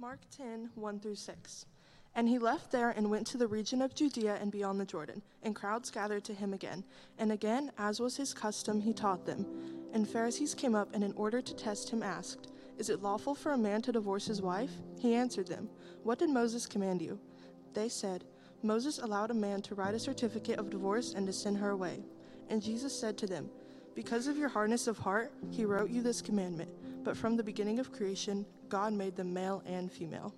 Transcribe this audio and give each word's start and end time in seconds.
Mark 0.00 0.20
10, 0.36 0.70
1 0.76 1.00
through 1.00 1.16
6. 1.16 1.66
And 2.14 2.28
he 2.28 2.38
left 2.38 2.70
there 2.70 2.90
and 2.90 3.10
went 3.10 3.26
to 3.28 3.36
the 3.36 3.48
region 3.48 3.82
of 3.82 3.96
Judea 3.96 4.38
and 4.40 4.52
beyond 4.52 4.78
the 4.78 4.84
Jordan, 4.84 5.22
and 5.42 5.56
crowds 5.56 5.90
gathered 5.90 6.22
to 6.26 6.34
him 6.34 6.54
again. 6.54 6.84
And 7.18 7.32
again, 7.32 7.72
as 7.78 7.98
was 7.98 8.16
his 8.16 8.32
custom, 8.32 8.80
he 8.80 8.92
taught 8.92 9.26
them. 9.26 9.44
And 9.92 10.08
Pharisees 10.08 10.54
came 10.54 10.76
up 10.76 10.94
and, 10.94 11.02
in 11.02 11.12
order 11.14 11.42
to 11.42 11.54
test 11.54 11.90
him, 11.90 12.04
asked, 12.04 12.52
Is 12.78 12.90
it 12.90 13.02
lawful 13.02 13.34
for 13.34 13.52
a 13.52 13.58
man 13.58 13.82
to 13.82 13.92
divorce 13.92 14.24
his 14.24 14.40
wife? 14.40 14.70
He 15.00 15.16
answered 15.16 15.48
them, 15.48 15.68
What 16.04 16.20
did 16.20 16.30
Moses 16.30 16.64
command 16.64 17.02
you? 17.02 17.18
They 17.74 17.88
said, 17.88 18.22
Moses 18.62 19.00
allowed 19.00 19.32
a 19.32 19.34
man 19.34 19.62
to 19.62 19.74
write 19.74 19.94
a 19.94 20.00
certificate 20.00 20.60
of 20.60 20.70
divorce 20.70 21.14
and 21.14 21.26
to 21.26 21.32
send 21.32 21.56
her 21.56 21.70
away. 21.70 22.04
And 22.48 22.62
Jesus 22.62 22.96
said 22.96 23.18
to 23.18 23.26
them, 23.26 23.50
Because 23.96 24.28
of 24.28 24.36
your 24.36 24.48
hardness 24.48 24.86
of 24.86 24.98
heart, 24.98 25.32
he 25.50 25.64
wrote 25.64 25.90
you 25.90 26.02
this 26.02 26.22
commandment. 26.22 26.70
But 27.04 27.16
from 27.16 27.36
the 27.36 27.42
beginning 27.42 27.78
of 27.78 27.92
creation, 27.92 28.44
God 28.68 28.92
made 28.92 29.16
them 29.16 29.32
male 29.32 29.62
and 29.66 29.90
female. 29.90 30.34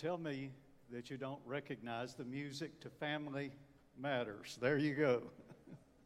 Tell 0.00 0.16
me 0.16 0.50
that 0.90 1.10
you 1.10 1.18
don't 1.18 1.40
recognize 1.44 2.14
the 2.14 2.24
music 2.24 2.80
to 2.80 2.88
Family 2.88 3.50
Matters. 3.98 4.56
There 4.58 4.78
you 4.78 4.94
go. 4.94 5.22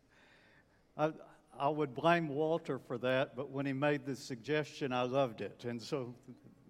I, 0.96 1.12
I 1.56 1.68
would 1.68 1.94
blame 1.94 2.26
Walter 2.26 2.80
for 2.80 2.98
that, 2.98 3.36
but 3.36 3.50
when 3.50 3.66
he 3.66 3.72
made 3.72 4.04
the 4.04 4.16
suggestion, 4.16 4.92
I 4.92 5.02
loved 5.02 5.42
it. 5.42 5.64
And 5.64 5.80
so 5.80 6.12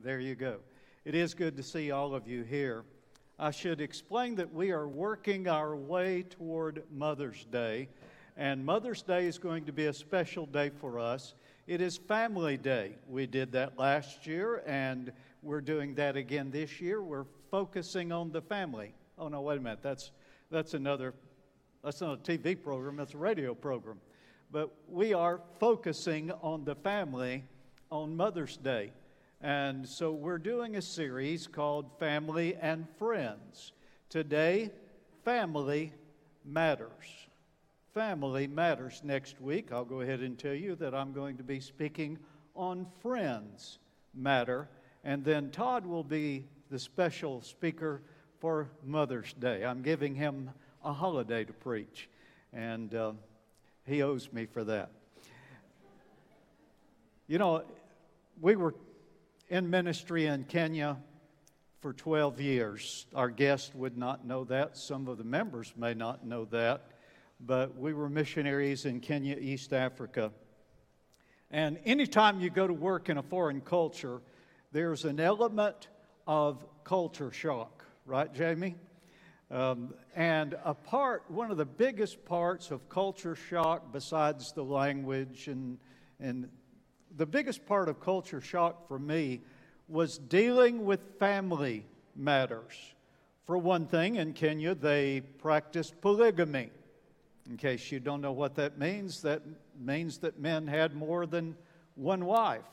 there 0.02 0.20
you 0.20 0.34
go. 0.34 0.58
It 1.06 1.14
is 1.14 1.32
good 1.32 1.56
to 1.56 1.62
see 1.62 1.90
all 1.92 2.14
of 2.14 2.28
you 2.28 2.42
here. 2.42 2.84
I 3.38 3.52
should 3.52 3.80
explain 3.80 4.34
that 4.34 4.52
we 4.52 4.70
are 4.70 4.86
working 4.86 5.48
our 5.48 5.74
way 5.74 6.24
toward 6.24 6.82
Mother's 6.92 7.46
Day, 7.46 7.88
and 8.36 8.62
Mother's 8.62 9.00
Day 9.00 9.24
is 9.24 9.38
going 9.38 9.64
to 9.64 9.72
be 9.72 9.86
a 9.86 9.94
special 9.94 10.44
day 10.44 10.68
for 10.68 10.98
us. 10.98 11.34
It 11.66 11.80
is 11.80 11.96
Family 11.96 12.58
Day. 12.58 12.96
We 13.08 13.26
did 13.26 13.50
that 13.52 13.78
last 13.78 14.26
year, 14.26 14.62
and 14.66 15.10
we're 15.44 15.60
doing 15.60 15.94
that 15.96 16.16
again 16.16 16.50
this 16.50 16.80
year. 16.80 17.02
We're 17.02 17.26
focusing 17.50 18.12
on 18.12 18.32
the 18.32 18.40
family. 18.40 18.94
Oh 19.18 19.28
no, 19.28 19.42
wait 19.42 19.58
a 19.58 19.60
minute. 19.60 19.80
That's 19.82 20.10
that's 20.50 20.74
another 20.74 21.14
that's 21.82 22.00
not 22.00 22.28
a 22.28 22.38
TV 22.38 22.60
program, 22.60 22.96
that's 22.96 23.14
a 23.14 23.18
radio 23.18 23.54
program. 23.54 24.00
But 24.50 24.74
we 24.88 25.12
are 25.12 25.40
focusing 25.60 26.30
on 26.30 26.64
the 26.64 26.74
family 26.74 27.44
on 27.90 28.16
Mother's 28.16 28.56
Day. 28.56 28.92
And 29.42 29.86
so 29.86 30.12
we're 30.12 30.38
doing 30.38 30.76
a 30.76 30.82
series 30.82 31.46
called 31.46 31.98
Family 31.98 32.56
and 32.60 32.86
Friends. 32.98 33.72
Today, 34.08 34.70
family 35.24 35.92
matters. 36.44 37.28
Family 37.92 38.46
matters. 38.46 39.02
Next 39.04 39.40
week, 39.40 39.70
I'll 39.70 39.84
go 39.84 40.00
ahead 40.00 40.20
and 40.20 40.38
tell 40.38 40.54
you 40.54 40.74
that 40.76 40.94
I'm 40.94 41.12
going 41.12 41.36
to 41.36 41.42
be 41.42 41.60
speaking 41.60 42.18
on 42.54 42.86
friends 43.02 43.78
matter. 44.14 44.68
And 45.04 45.22
then 45.22 45.50
Todd 45.50 45.84
will 45.84 46.02
be 46.02 46.46
the 46.70 46.78
special 46.78 47.42
speaker 47.42 48.00
for 48.40 48.70
Mother's 48.82 49.34
Day. 49.34 49.62
I'm 49.62 49.82
giving 49.82 50.14
him 50.14 50.50
a 50.82 50.94
holiday 50.94 51.44
to 51.44 51.52
preach, 51.52 52.08
and 52.54 52.94
uh, 52.94 53.12
he 53.86 54.02
owes 54.02 54.32
me 54.32 54.46
for 54.46 54.64
that. 54.64 54.90
You 57.26 57.38
know, 57.38 57.64
we 58.40 58.56
were 58.56 58.74
in 59.50 59.68
ministry 59.68 60.26
in 60.26 60.44
Kenya 60.44 60.96
for 61.80 61.92
12 61.92 62.40
years. 62.40 63.06
Our 63.14 63.28
guests 63.28 63.74
would 63.74 63.98
not 63.98 64.26
know 64.26 64.44
that. 64.44 64.76
Some 64.78 65.06
of 65.06 65.18
the 65.18 65.24
members 65.24 65.74
may 65.76 65.92
not 65.92 66.26
know 66.26 66.46
that. 66.46 66.86
But 67.40 67.76
we 67.76 67.92
were 67.92 68.08
missionaries 68.08 68.86
in 68.86 69.00
Kenya, 69.00 69.36
East 69.36 69.74
Africa. 69.74 70.32
And 71.50 71.78
anytime 71.84 72.40
you 72.40 72.48
go 72.48 72.66
to 72.66 72.72
work 72.72 73.10
in 73.10 73.18
a 73.18 73.22
foreign 73.22 73.60
culture, 73.60 74.22
there's 74.74 75.04
an 75.04 75.20
element 75.20 75.86
of 76.26 76.66
culture 76.82 77.30
shock, 77.30 77.84
right, 78.06 78.34
Jamie? 78.34 78.74
Um, 79.48 79.94
and 80.16 80.56
a 80.64 80.74
part, 80.74 81.22
one 81.30 81.52
of 81.52 81.56
the 81.56 81.64
biggest 81.64 82.24
parts 82.24 82.72
of 82.72 82.88
culture 82.88 83.36
shock, 83.36 83.92
besides 83.92 84.50
the 84.50 84.64
language 84.64 85.46
and, 85.46 85.78
and 86.18 86.48
the 87.16 87.24
biggest 87.24 87.64
part 87.66 87.88
of 87.88 88.00
culture 88.00 88.40
shock 88.40 88.88
for 88.88 88.98
me 88.98 89.42
was 89.86 90.18
dealing 90.18 90.84
with 90.84 91.18
family 91.20 91.86
matters. 92.16 92.74
For 93.44 93.56
one 93.56 93.86
thing, 93.86 94.16
in 94.16 94.32
Kenya, 94.32 94.74
they 94.74 95.20
practiced 95.20 96.00
polygamy. 96.00 96.70
In 97.48 97.56
case 97.58 97.92
you 97.92 98.00
don't 98.00 98.20
know 98.20 98.32
what 98.32 98.56
that 98.56 98.76
means, 98.76 99.22
that 99.22 99.42
means 99.78 100.18
that 100.18 100.40
men 100.40 100.66
had 100.66 100.96
more 100.96 101.26
than 101.26 101.54
one 101.94 102.24
wife. 102.24 102.64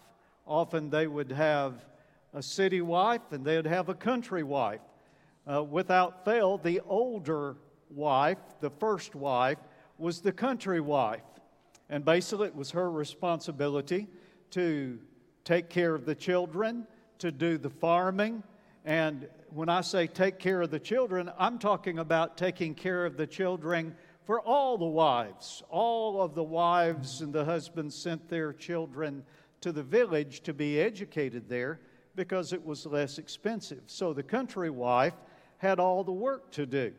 Often 0.51 0.89
they 0.89 1.07
would 1.07 1.31
have 1.31 1.85
a 2.33 2.43
city 2.43 2.81
wife 2.81 3.21
and 3.31 3.45
they'd 3.45 3.65
have 3.65 3.87
a 3.87 3.93
country 3.93 4.43
wife. 4.43 4.81
Uh, 5.49 5.63
without 5.63 6.25
fail, 6.25 6.57
the 6.57 6.81
older 6.81 7.55
wife, 7.89 8.37
the 8.59 8.69
first 8.69 9.15
wife, 9.15 9.59
was 9.97 10.19
the 10.19 10.33
country 10.33 10.81
wife. 10.81 11.21
And 11.89 12.03
basically, 12.03 12.47
it 12.47 12.55
was 12.55 12.71
her 12.71 12.91
responsibility 12.91 14.09
to 14.49 14.99
take 15.45 15.69
care 15.69 15.95
of 15.95 16.03
the 16.03 16.15
children, 16.15 16.85
to 17.19 17.31
do 17.31 17.57
the 17.57 17.69
farming. 17.69 18.43
And 18.83 19.29
when 19.51 19.69
I 19.69 19.79
say 19.79 20.05
take 20.05 20.37
care 20.37 20.61
of 20.61 20.69
the 20.69 20.81
children, 20.81 21.31
I'm 21.39 21.59
talking 21.59 21.97
about 21.97 22.35
taking 22.35 22.75
care 22.75 23.05
of 23.05 23.15
the 23.15 23.25
children 23.25 23.95
for 24.25 24.41
all 24.41 24.77
the 24.77 24.83
wives. 24.83 25.63
All 25.69 26.21
of 26.21 26.35
the 26.35 26.43
wives 26.43 27.21
and 27.21 27.31
the 27.31 27.45
husbands 27.45 27.95
sent 27.95 28.27
their 28.27 28.51
children 28.51 29.23
to 29.61 29.71
the 29.71 29.83
village 29.83 30.41
to 30.41 30.53
be 30.53 30.79
educated 30.79 31.47
there 31.47 31.79
because 32.15 32.51
it 32.51 32.65
was 32.65 32.85
less 32.85 33.17
expensive. 33.17 33.83
So 33.85 34.13
the 34.13 34.23
country 34.23 34.69
wife 34.69 35.13
had 35.57 35.79
all 35.79 36.03
the 36.03 36.11
work 36.11 36.51
to 36.51 36.65
do. 36.65 36.93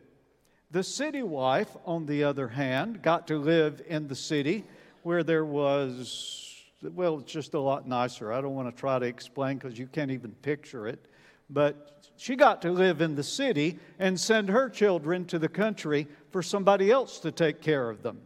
The 0.70 0.82
city 0.82 1.22
wife, 1.22 1.76
on 1.84 2.06
the 2.06 2.24
other 2.24 2.48
hand, 2.48 3.02
got 3.02 3.26
to 3.26 3.36
live 3.36 3.82
in 3.86 4.08
the 4.08 4.14
city 4.14 4.64
where 5.02 5.22
there 5.22 5.44
was, 5.44 6.56
well, 6.82 7.18
it's 7.18 7.30
just 7.30 7.54
a 7.54 7.60
lot 7.60 7.86
nicer. 7.86 8.32
I 8.32 8.40
don't 8.40 8.54
want 8.54 8.74
to 8.74 8.80
try 8.80 8.98
to 8.98 9.04
explain 9.04 9.58
because 9.58 9.78
you 9.78 9.86
can't 9.86 10.10
even 10.10 10.30
picture 10.42 10.86
it. 10.86 11.06
But 11.50 12.08
she 12.16 12.36
got 12.36 12.62
to 12.62 12.70
live 12.70 13.02
in 13.02 13.16
the 13.16 13.22
city 13.22 13.78
and 13.98 14.18
send 14.18 14.48
her 14.48 14.70
children 14.70 15.26
to 15.26 15.38
the 15.38 15.48
country 15.48 16.06
for 16.30 16.42
somebody 16.42 16.90
else 16.90 17.18
to 17.18 17.32
take 17.32 17.60
care 17.60 17.90
of 17.90 18.02
them. 18.02 18.22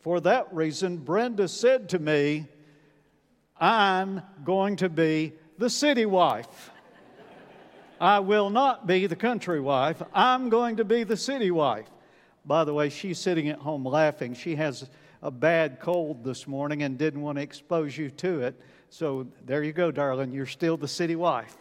For 0.00 0.20
that 0.20 0.54
reason, 0.54 0.98
Brenda 0.98 1.48
said 1.48 1.88
to 1.90 1.98
me, 1.98 2.46
I'm 3.60 4.22
going 4.44 4.76
to 4.76 4.88
be 4.88 5.32
the 5.58 5.70
city 5.70 6.06
wife. 6.06 6.70
I 8.00 8.20
will 8.20 8.50
not 8.50 8.86
be 8.86 9.06
the 9.06 9.16
country 9.16 9.60
wife. 9.60 10.02
I'm 10.12 10.50
going 10.50 10.76
to 10.76 10.84
be 10.84 11.04
the 11.04 11.16
city 11.16 11.50
wife. 11.50 11.88
By 12.44 12.64
the 12.64 12.74
way, 12.74 12.90
she's 12.90 13.18
sitting 13.18 13.48
at 13.48 13.58
home 13.58 13.84
laughing. 13.84 14.34
She 14.34 14.56
has 14.56 14.88
a 15.22 15.30
bad 15.30 15.80
cold 15.80 16.22
this 16.22 16.46
morning 16.46 16.82
and 16.82 16.98
didn't 16.98 17.22
want 17.22 17.38
to 17.38 17.42
expose 17.42 17.96
you 17.96 18.10
to 18.10 18.42
it. 18.42 18.60
So 18.90 19.26
there 19.44 19.62
you 19.62 19.72
go, 19.72 19.90
darling. 19.90 20.32
You're 20.32 20.46
still 20.46 20.76
the 20.76 20.88
city 20.88 21.16
wife. 21.16 21.56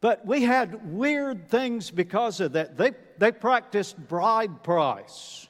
But 0.00 0.24
we 0.24 0.42
had 0.42 0.90
weird 0.90 1.50
things 1.50 1.90
because 1.90 2.40
of 2.40 2.52
that. 2.52 2.78
They, 2.78 2.92
they 3.18 3.32
practiced 3.32 3.98
bride 4.08 4.62
price. 4.62 5.46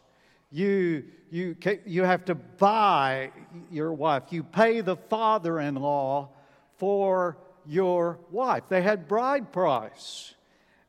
You, 0.51 1.05
you, 1.31 1.57
you 1.87 2.03
have 2.03 2.25
to 2.27 2.35
buy 2.35 3.31
your 3.71 3.93
wife. 3.93 4.25
You 4.31 4.43
pay 4.43 4.81
the 4.81 4.97
father 4.97 5.61
in 5.61 5.77
law 5.77 6.31
for 6.79 7.39
your 7.67 8.19
wife. 8.31 8.65
They 8.69 8.83
had 8.83 9.07
bride 9.07 9.53
price. 9.53 10.35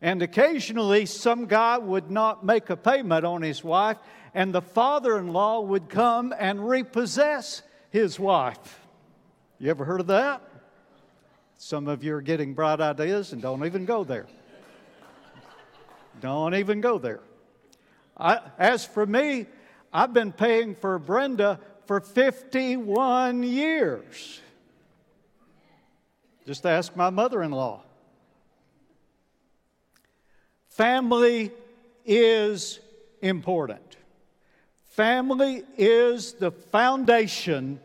And 0.01 0.23
occasionally, 0.23 1.05
some 1.05 1.45
guy 1.45 1.77
would 1.77 2.09
not 2.09 2.43
make 2.43 2.71
a 2.71 2.75
payment 2.75 3.23
on 3.23 3.43
his 3.43 3.63
wife, 3.63 3.97
and 4.33 4.51
the 4.51 4.61
father 4.61 5.19
in 5.19 5.31
law 5.31 5.61
would 5.61 5.89
come 5.89 6.33
and 6.37 6.67
repossess 6.67 7.61
his 7.91 8.19
wife. 8.19 8.79
You 9.59 9.69
ever 9.69 9.85
heard 9.85 9.99
of 9.99 10.07
that? 10.07 10.41
Some 11.57 11.87
of 11.87 12.03
you 12.03 12.15
are 12.15 12.21
getting 12.21 12.55
bright 12.55 12.81
ideas 12.81 13.33
and 13.33 13.43
don't 13.43 13.63
even 13.63 13.85
go 13.85 14.03
there. 14.03 14.25
don't 16.19 16.55
even 16.55 16.81
go 16.81 16.97
there. 16.97 17.19
I, 18.17 18.39
as 18.57 18.85
for 18.85 19.05
me, 19.05 19.47
I've 19.93 20.13
been 20.13 20.31
paying 20.31 20.75
for 20.75 20.97
Brenda 20.99 21.59
for 21.85 21.99
51 21.99 23.43
years. 23.43 24.41
Just 26.45 26.65
ask 26.65 26.95
my 26.95 27.09
mother 27.09 27.43
in 27.43 27.51
law. 27.51 27.83
Family 30.69 31.51
is 32.05 32.79
important. 33.21 33.97
Family 34.85 35.63
is 35.77 36.33
the 36.33 36.51
foundation 36.51 37.79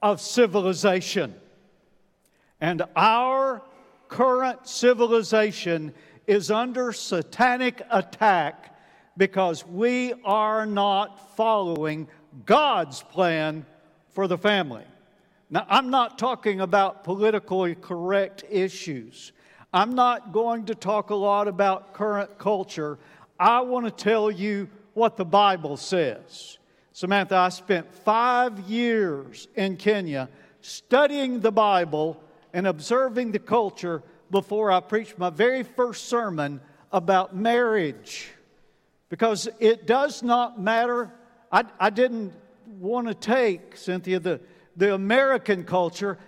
of 0.00 0.20
civilization. 0.20 1.34
And 2.60 2.82
our 2.96 3.62
current 4.08 4.66
civilization 4.66 5.94
is 6.26 6.50
under 6.50 6.92
satanic 6.92 7.82
attack 7.90 8.77
because 9.18 9.66
we 9.66 10.14
are 10.24 10.64
not 10.64 11.36
following 11.36 12.08
God's 12.46 13.02
plan 13.02 13.66
for 14.10 14.26
the 14.26 14.38
family. 14.38 14.84
Now, 15.50 15.66
I'm 15.68 15.90
not 15.90 16.18
talking 16.18 16.60
about 16.60 17.04
politically 17.04 17.74
correct 17.74 18.44
issues. 18.48 19.32
I'm 19.72 19.94
not 19.94 20.32
going 20.32 20.66
to 20.66 20.74
talk 20.74 21.10
a 21.10 21.14
lot 21.14 21.48
about 21.48 21.92
current 21.92 22.38
culture. 22.38 22.98
I 23.38 23.60
want 23.60 23.84
to 23.84 23.90
tell 23.90 24.30
you 24.30 24.68
what 24.94 25.16
the 25.16 25.24
Bible 25.24 25.76
says. 25.76 26.58
Samantha, 26.92 27.36
I 27.36 27.48
spent 27.48 27.92
five 27.92 28.60
years 28.60 29.48
in 29.56 29.76
Kenya 29.76 30.28
studying 30.60 31.40
the 31.40 31.52
Bible 31.52 32.22
and 32.52 32.66
observing 32.66 33.32
the 33.32 33.38
culture 33.38 34.02
before 34.30 34.70
I 34.70 34.80
preached 34.80 35.18
my 35.18 35.30
very 35.30 35.62
first 35.62 36.08
sermon 36.08 36.60
about 36.92 37.34
marriage. 37.34 38.30
Because 39.08 39.48
it 39.58 39.86
does 39.86 40.22
not 40.22 40.60
matter. 40.60 41.12
I, 41.50 41.64
I 41.80 41.90
didn't 41.90 42.34
want 42.66 43.08
to 43.08 43.14
take, 43.14 43.76
Cynthia, 43.76 44.20
the, 44.20 44.40
the 44.76 44.94
American 44.94 45.64
culture 45.64 46.18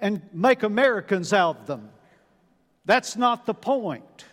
and 0.00 0.22
make 0.32 0.62
Americans 0.62 1.32
out 1.32 1.60
of 1.60 1.66
them. 1.66 1.90
That's 2.84 3.16
not 3.16 3.46
the 3.46 3.54
point. 3.54 4.24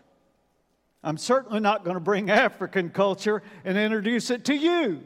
I'm 1.03 1.17
certainly 1.17 1.59
not 1.59 1.83
going 1.83 1.95
to 1.95 2.01
bring 2.01 2.29
African 2.29 2.89
culture 2.89 3.41
and 3.63 3.77
introduce 3.77 4.29
it 4.29 4.45
to 4.45 4.55
you. 4.55 5.01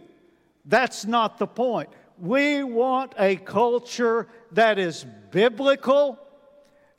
That's 0.66 1.06
not 1.06 1.38
the 1.38 1.48
point. 1.48 1.90
We 2.18 2.64
want 2.64 3.14
a 3.20 3.36
culture 3.36 4.28
that 4.54 4.80
is 4.80 5.06
biblical, 5.32 6.18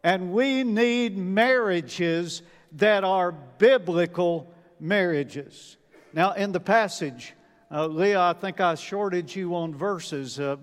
and 0.04 0.32
we 0.32 0.62
need 0.62 1.16
marriages 1.16 2.42
that 2.72 3.02
are 3.02 3.32
biblical 3.32 4.52
marriages. 4.80 5.76
Now, 6.12 6.32
in 6.32 6.52
the 6.52 6.60
passage, 6.60 7.34
uh, 7.70 7.86
Leah, 7.86 8.20
I 8.20 8.32
think 8.32 8.60
I 8.60 8.74
shorted 8.74 9.34
you 9.34 9.54
on 9.54 9.74
verses. 9.74 10.38
Uh, 10.38 10.56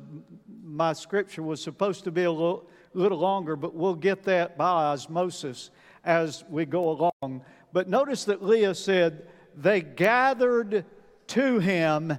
my 0.64 0.94
scripture 0.94 1.44
was 1.44 1.62
supposed 1.62 2.04
to 2.06 2.12
be 2.12 2.24
a 2.24 2.32
little, 2.32 2.68
little 2.94 3.18
longer, 3.18 3.56
but 3.56 3.76
we'll 3.76 3.96
get 3.96 4.24
that 4.24 4.58
by 4.58 4.70
osmosis 4.86 5.70
as 6.04 6.44
we 6.50 6.66
go 6.66 7.12
along. 7.22 7.44
But 7.72 7.90
notice 7.90 8.26
that 8.26 8.44
Leah 8.44 8.76
said, 8.76 9.28
They 9.56 9.82
gathered 9.82 10.86
to 11.28 11.60
him 11.60 12.18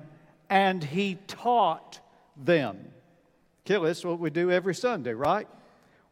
and 0.50 0.84
he 0.84 1.18
taught 1.26 2.00
them. 2.36 2.92
Okay, 3.66 3.82
that's 3.82 4.04
what 4.04 4.18
we 4.18 4.30
do 4.30 4.50
every 4.50 4.74
Sunday, 4.74 5.14
right? 5.14 5.48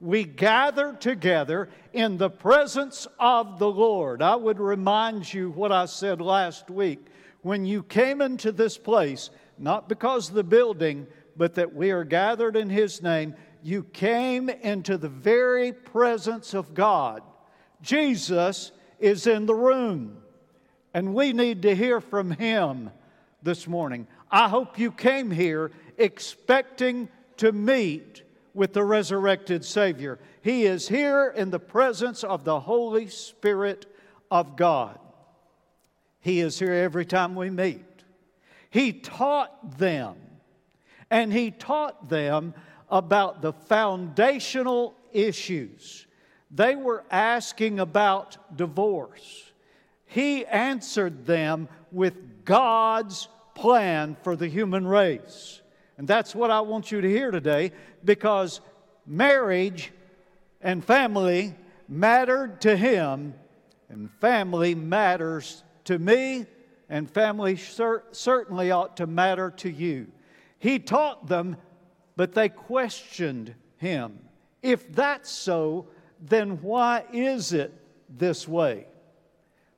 We 0.03 0.25
gather 0.25 0.95
together 0.95 1.69
in 1.93 2.19
the 2.19 2.29
presence 2.29 3.07
of 3.21 3.61
the 3.61 3.71
Lord. 3.71 4.21
I 4.21 4.35
would 4.35 4.59
remind 4.59 5.33
you 5.33 5.51
what 5.51 5.71
I 5.71 5.87
said 5.87 6.21
last 6.21 6.69
week. 6.69 7.07
When 7.43 7.65
you 7.65 7.85
came 7.85 8.21
into 8.21 8.51
this 8.51 8.77
place, 8.77 9.31
not 9.59 9.89
because 9.89 10.29
of 10.29 10.35
the 10.35 10.43
building, 10.43 11.07
but 11.37 11.55
that 11.55 11.73
we 11.73 11.93
are 11.93 12.03
gathered 12.03 12.57
in 12.57 12.69
His 12.69 13.01
name, 13.01 13.37
you 13.63 13.85
came 13.85 14.49
into 14.49 14.99
the 14.99 15.09
very 15.09 15.73
presence 15.73 16.53
of 16.53 16.75
God. 16.75 17.23
Jesus 17.81 18.73
is 18.99 19.29
in 19.29 19.47
the 19.47 19.55
room, 19.55 20.17
and 20.93 21.15
we 21.15 21.33
need 21.33 21.63
to 21.63 21.77
hear 21.77 22.01
from 22.01 22.33
Him 22.33 22.91
this 23.41 23.69
morning. 23.69 24.09
I 24.33 24.49
hope 24.49 24.81
you 24.81 24.91
came 24.91 25.31
here 25.31 25.71
expecting 25.97 27.09
to 27.37 27.53
meet 27.53 28.25
with 28.55 28.73
the 28.73 28.85
resurrected 28.85 29.65
Savior. 29.65 30.19
He 30.43 30.65
is 30.65 30.89
here 30.89 31.33
in 31.35 31.51
the 31.51 31.59
presence 31.59 32.25
of 32.25 32.45
the 32.45 32.61
Holy 32.61 33.09
Spirit 33.09 33.87
of 34.31 34.57
God. 34.57 34.99
He 36.21 36.41
is 36.41 36.59
here 36.59 36.73
every 36.73 37.07
time 37.07 37.35
we 37.35 37.51
meet. 37.51 37.85
He 38.71 38.93
taught 38.93 39.79
them, 39.79 40.17
and 41.11 41.33
He 41.33 41.51
taught 41.51 42.09
them 42.09 42.55
about 42.91 43.43
the 43.43 43.53
foundational 43.53 44.95
issues. 45.13 46.07
They 46.51 46.77
were 46.77 47.05
asking 47.11 47.81
about 47.81 48.57
divorce. 48.57 49.51
He 50.05 50.45
answered 50.45 51.25
them 51.25 51.69
with 51.91 52.45
God's 52.45 53.29
plan 53.55 54.17
for 54.23 54.37
the 54.37 54.49
human 54.49 54.87
race. 54.87 55.62
And 56.03 56.09
that's 56.09 56.35
what 56.35 56.51
I 56.51 56.63
want 56.63 56.91
you 56.91 57.01
to 57.01 57.09
hear 57.09 57.31
today 57.31 57.71
because 58.05 58.61
marriage 59.07 59.93
and 60.61 60.85
family 60.85 61.55
mattered 61.89 62.61
to 62.63 62.77
him, 62.77 63.35
and 63.89 64.11
family 64.21 64.75
matters 64.75 65.63
to 65.85 66.01
me, 66.01 66.47
and 66.89 67.09
family 67.09 67.55
cer- 67.55 68.03
certainly 68.11 68.73
ought 68.73 68.97
to 68.97 69.07
matter 69.07 69.53
to 69.59 69.71
you. 69.71 70.09
He 70.59 70.81
taught 70.81 71.29
them, 71.29 71.56
but 72.17 72.32
they 72.32 72.49
questioned 72.49 73.55
him. 73.77 74.19
If 74.61 74.93
that's 74.93 75.31
so, 75.31 75.87
then 76.21 76.61
why 76.63 77.05
is 77.13 77.53
it 77.53 77.73
this 78.09 78.49
way? 78.49 78.89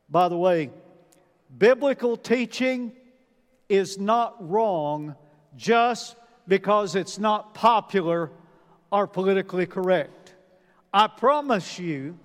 By 0.09 0.31
the 0.31 0.39
way, 0.39 0.71
biblical 1.59 2.17
teaching 2.17 2.93
is 3.69 3.99
not 3.99 4.37
wrong 4.49 5.17
just 5.57 6.17
because 6.47 6.95
it's 6.95 7.19
not 7.19 7.55
popular 7.55 8.31
or 8.91 9.07
politically 9.07 9.67
correct. 9.67 10.35
I 10.93 11.07
promise 11.09 11.79
you 11.79 12.19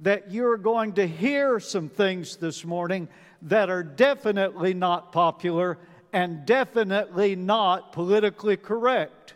that 0.00 0.30
you're 0.30 0.56
going 0.56 0.94
to 0.94 1.06
hear 1.06 1.60
some 1.60 1.88
things 1.88 2.36
this 2.36 2.64
morning 2.64 3.08
that 3.42 3.70
are 3.70 3.82
definitely 3.82 4.74
not 4.74 5.12
popular 5.12 5.78
and 6.12 6.44
definitely 6.44 7.34
not 7.36 7.92
politically 7.92 8.56
correct. 8.56 9.34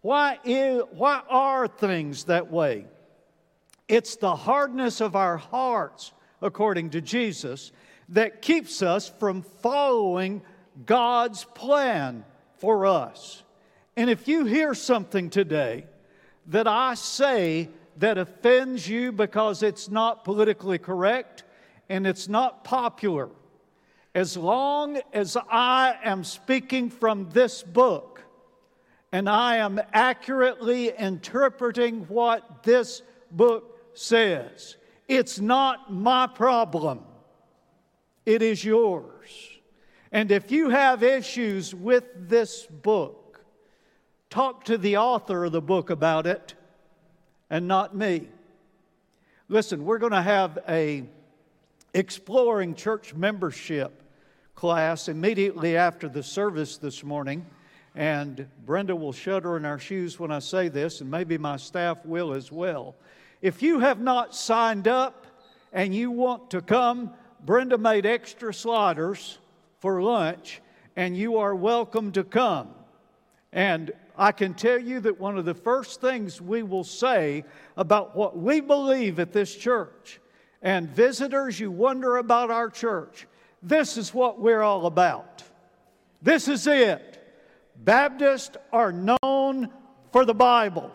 Why, 0.00 0.38
is, 0.44 0.82
why 0.92 1.22
are 1.28 1.66
things 1.66 2.24
that 2.24 2.50
way? 2.50 2.86
It's 3.88 4.16
the 4.16 4.36
hardness 4.36 5.00
of 5.00 5.16
our 5.16 5.36
hearts, 5.36 6.12
according 6.40 6.90
to 6.90 7.00
Jesus, 7.00 7.72
that 8.10 8.42
keeps 8.42 8.82
us 8.82 9.08
from 9.18 9.42
following 9.42 10.42
God's 10.86 11.44
plan 11.44 12.24
for 12.58 12.86
us. 12.86 13.42
And 13.96 14.08
if 14.08 14.28
you 14.28 14.44
hear 14.44 14.74
something 14.74 15.30
today 15.30 15.86
that 16.46 16.66
I 16.66 16.94
say 16.94 17.68
that 17.96 18.16
offends 18.16 18.88
you 18.88 19.10
because 19.12 19.62
it's 19.62 19.90
not 19.90 20.24
politically 20.24 20.78
correct 20.78 21.44
and 21.88 22.06
it's 22.06 22.28
not 22.28 22.62
popular, 22.64 23.28
as 24.14 24.36
long 24.36 25.00
as 25.12 25.36
I 25.50 25.96
am 26.04 26.24
speaking 26.24 26.90
from 26.90 27.28
this 27.30 27.62
book 27.62 28.22
and 29.12 29.28
I 29.28 29.56
am 29.56 29.80
accurately 29.92 30.92
interpreting 30.96 32.02
what 32.08 32.62
this 32.62 33.02
book 33.30 33.78
says, 33.94 34.76
it's 35.08 35.40
not 35.40 35.92
my 35.92 36.26
problem, 36.26 37.00
it 38.26 38.42
is 38.42 38.64
yours. 38.64 39.57
And 40.10 40.30
if 40.30 40.50
you 40.50 40.70
have 40.70 41.02
issues 41.02 41.74
with 41.74 42.04
this 42.28 42.64
book, 42.66 43.40
talk 44.30 44.64
to 44.64 44.78
the 44.78 44.96
author 44.96 45.44
of 45.44 45.52
the 45.52 45.60
book 45.60 45.90
about 45.90 46.26
it 46.26 46.54
and 47.50 47.68
not 47.68 47.94
me. 47.94 48.28
Listen, 49.48 49.84
we're 49.84 49.98
going 49.98 50.12
to 50.12 50.22
have 50.22 50.58
a 50.68 51.04
exploring 51.94 52.74
church 52.74 53.14
membership 53.14 54.02
class 54.54 55.08
immediately 55.08 55.76
after 55.76 56.08
the 56.08 56.22
service 56.22 56.76
this 56.76 57.04
morning. 57.04 57.46
And 57.94 58.46
Brenda 58.64 58.94
will 58.94 59.12
shudder 59.12 59.56
in 59.56 59.64
our 59.64 59.78
shoes 59.78 60.18
when 60.18 60.30
I 60.30 60.38
say 60.38 60.68
this, 60.68 61.00
and 61.00 61.10
maybe 61.10 61.38
my 61.38 61.56
staff 61.56 62.04
will 62.04 62.32
as 62.32 62.52
well. 62.52 62.94
If 63.40 63.62
you 63.62 63.80
have 63.80 64.00
not 64.00 64.34
signed 64.34 64.86
up 64.86 65.26
and 65.72 65.94
you 65.94 66.10
want 66.10 66.50
to 66.50 66.60
come, 66.60 67.12
Brenda 67.44 67.78
made 67.78 68.04
extra 68.04 68.52
sliders 68.52 69.38
for 69.78 70.02
lunch, 70.02 70.60
and 70.96 71.16
you 71.16 71.38
are 71.38 71.54
welcome 71.54 72.12
to 72.12 72.24
come. 72.24 72.68
And 73.52 73.92
I 74.16 74.32
can 74.32 74.54
tell 74.54 74.78
you 74.78 75.00
that 75.00 75.20
one 75.20 75.38
of 75.38 75.44
the 75.44 75.54
first 75.54 76.00
things 76.00 76.40
we 76.40 76.62
will 76.62 76.84
say 76.84 77.44
about 77.76 78.16
what 78.16 78.36
we 78.36 78.60
believe 78.60 79.20
at 79.20 79.32
this 79.32 79.54
church, 79.54 80.20
and 80.60 80.88
visitors, 80.88 81.60
you 81.60 81.70
wonder 81.70 82.16
about 82.16 82.50
our 82.50 82.68
church, 82.68 83.26
this 83.62 83.96
is 83.96 84.12
what 84.12 84.40
we're 84.40 84.62
all 84.62 84.86
about. 84.86 85.44
This 86.20 86.48
is 86.48 86.66
it. 86.66 87.14
Baptists 87.76 88.56
are 88.72 88.92
known 88.92 89.70
for 90.10 90.24
the 90.24 90.34
Bible. 90.34 90.90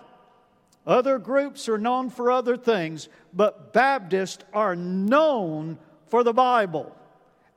Other 0.85 1.17
groups 1.17 1.69
are 1.69 1.77
known 1.77 2.09
for 2.09 2.29
other 2.29 2.57
things, 2.57 3.07
but 3.33 3.71
Baptists 3.71 4.43
are 4.53 4.75
known 4.75 5.77
for 6.07 6.25
the 6.25 6.33
Bible. 6.33 6.93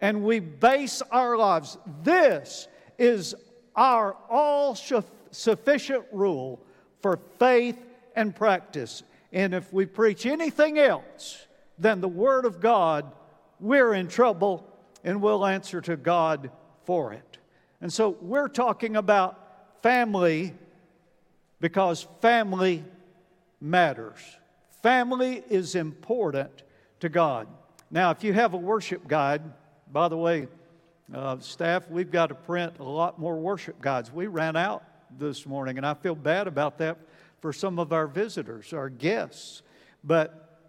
And 0.00 0.25
we 0.25 0.41
base 0.41 1.03
our 1.11 1.37
lives. 1.37 1.79
This 2.03 2.69
is 2.99 3.35
our 3.75 4.17
all 4.29 4.75
sufficient 4.75 6.05
rule 6.12 6.61
for 7.00 7.19
faith 7.38 7.79
and 8.15 8.35
practice. 8.35 9.03
And 9.33 9.55
if 9.55 9.73
we 9.73 9.87
preach 9.87 10.26
anything 10.26 10.79
else 10.79 11.47
than 11.79 12.00
the 12.00 12.09
Word 12.09 12.45
of 12.45 12.61
God, 12.61 13.12
we're 13.61 13.95
in 13.95 14.09
trouble 14.09 14.67
and 15.05 15.21
we'll 15.23 15.47
answer 15.47 15.81
to 15.83 15.97
God 15.97 16.50
for 16.85 17.12
it. 17.12 17.38
And 17.81 17.93
so 17.93 18.17
we're 18.21 18.49
talking 18.49 18.97
about 18.97 19.83
family 19.83 20.55
because 21.61 22.07
family 22.21 22.85
matters. 23.61 24.19
Family 24.83 25.43
is 25.49 25.75
important 25.75 26.62
to 27.00 27.09
God. 27.09 27.49
Now, 27.91 28.11
if 28.11 28.25
you 28.25 28.33
have 28.33 28.55
a 28.55 28.59
worship 28.59 29.07
guide, 29.07 29.43
by 29.93 30.09
the 30.09 30.16
way, 30.16 30.49
uh, 31.14 31.38
staff, 31.38 31.88
we've 31.88 32.11
got 32.11 32.28
to 32.28 32.35
print 32.35 32.75
a 32.81 32.85
lot 32.85 33.19
more 33.19 33.37
worship 33.37 33.81
guides. 33.81 34.12
We 34.12 34.26
ran 34.26 34.57
out 34.57 34.83
this 35.19 35.47
morning, 35.47 35.76
and 35.76 35.87
I 35.87 35.95
feel 35.95 36.14
bad 36.14 36.49
about 36.49 36.78
that 36.78 36.99
for 37.40 37.52
some 37.52 37.78
of 37.78 37.93
our 37.93 38.07
visitors, 38.07 38.73
our 38.73 38.88
guests. 38.88 39.62
But 40.02 40.61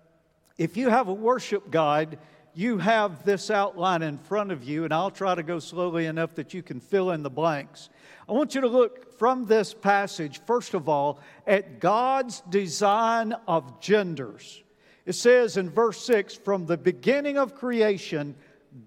if 0.58 0.78
you 0.78 0.90
have 0.90 1.08
a 1.08 1.14
worship 1.14 1.72
guide, 1.72 2.20
you 2.54 2.78
have 2.78 3.24
this 3.24 3.52
outline 3.52 4.02
in 4.02 4.18
front 4.18 4.52
of 4.52 4.64
you, 4.64 4.84
and 4.84 4.94
I'll 4.94 5.12
try 5.12 5.36
to 5.36 5.44
go 5.44 5.60
slowly 5.60 6.06
enough 6.08 6.36
that 6.36 6.54
you 6.54 6.64
can 6.64 6.80
fill 6.80 7.12
in 7.12 7.24
the 7.24 7.30
blanks. 7.30 7.90
I 8.28 8.34
want 8.34 8.56
you 8.56 8.62
to 8.62 8.68
look 8.68 9.18
from 9.18 9.46
this 9.46 9.74
passage, 9.74 10.42
first 10.46 10.74
of 10.74 10.90
all, 10.90 11.20
at 11.46 11.80
God's 11.80 12.42
design 12.50 13.34
of 13.48 13.80
genders. 13.80 14.64
It 15.06 15.14
says 15.14 15.58
in 15.58 15.70
verse 15.70 16.04
6 16.06 16.36
from 16.36 16.66
the 16.66 16.78
beginning 16.78 17.38
of 17.38 17.56
creation, 17.56 18.36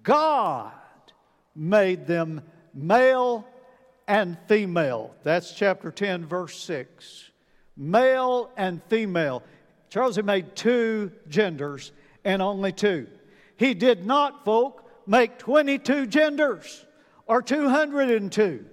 God 0.02 0.72
made 1.54 2.06
them 2.06 2.42
male 2.74 3.46
and 4.06 4.36
female. 4.48 5.14
That's 5.22 5.52
chapter 5.52 5.90
10, 5.90 6.26
verse 6.26 6.58
6. 6.62 7.30
Male 7.76 8.50
and 8.56 8.82
female. 8.88 9.42
Charles 9.88 10.16
had 10.16 10.24
made 10.24 10.54
two 10.54 11.12
genders 11.28 11.92
and 12.24 12.42
only 12.42 12.72
two. 12.72 13.06
He 13.56 13.74
did 13.74 14.06
not, 14.06 14.44
folk, 14.44 14.84
make 15.06 15.38
22 15.38 16.06
genders 16.06 16.84
or 17.26 17.42
202. 17.42 18.64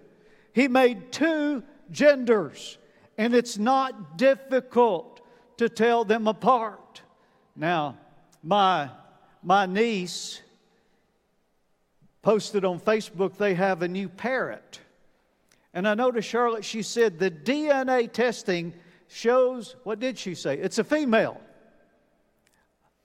He 0.53 0.67
made 0.67 1.11
two 1.11 1.63
genders, 1.91 2.77
and 3.17 3.35
it's 3.35 3.57
not 3.57 4.17
difficult 4.17 5.21
to 5.57 5.69
tell 5.69 6.03
them 6.03 6.27
apart. 6.27 7.01
Now, 7.55 7.97
my, 8.43 8.89
my 9.43 9.65
niece 9.65 10.41
posted 12.27 12.65
on 12.65 12.77
Facebook 12.77 13.37
they 13.37 13.53
have 13.53 13.81
a 13.81 13.87
new 13.87 14.09
parrot. 14.09 14.81
And 15.73 15.87
I 15.87 15.93
noticed 15.93 16.27
Charlotte, 16.27 16.65
she 16.65 16.81
said 16.81 17.19
the 17.19 17.31
DNA 17.31 18.11
testing 18.11 18.73
shows, 19.07 19.77
what 19.85 20.01
did 20.01 20.17
she 20.17 20.35
say? 20.35 20.57
It's 20.57 20.77
a 20.77 20.83
female. 20.83 21.39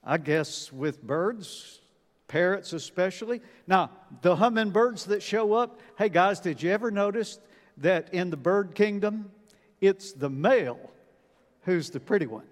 I 0.02 0.18
guess 0.18 0.72
with 0.72 1.00
birds, 1.04 1.80
parrots 2.26 2.72
especially. 2.72 3.42
Now, 3.68 3.90
the 4.22 4.34
hummingbirds 4.34 5.04
that 5.04 5.22
show 5.22 5.52
up, 5.52 5.78
hey 5.96 6.08
guys, 6.08 6.40
did 6.40 6.60
you 6.60 6.72
ever 6.72 6.90
notice 6.90 7.38
that 7.76 8.12
in 8.12 8.28
the 8.28 8.36
bird 8.36 8.74
kingdom, 8.74 9.30
it's 9.80 10.12
the 10.12 10.30
male 10.30 10.90
who's 11.60 11.90
the 11.90 12.00
pretty 12.00 12.26
one? 12.26 12.48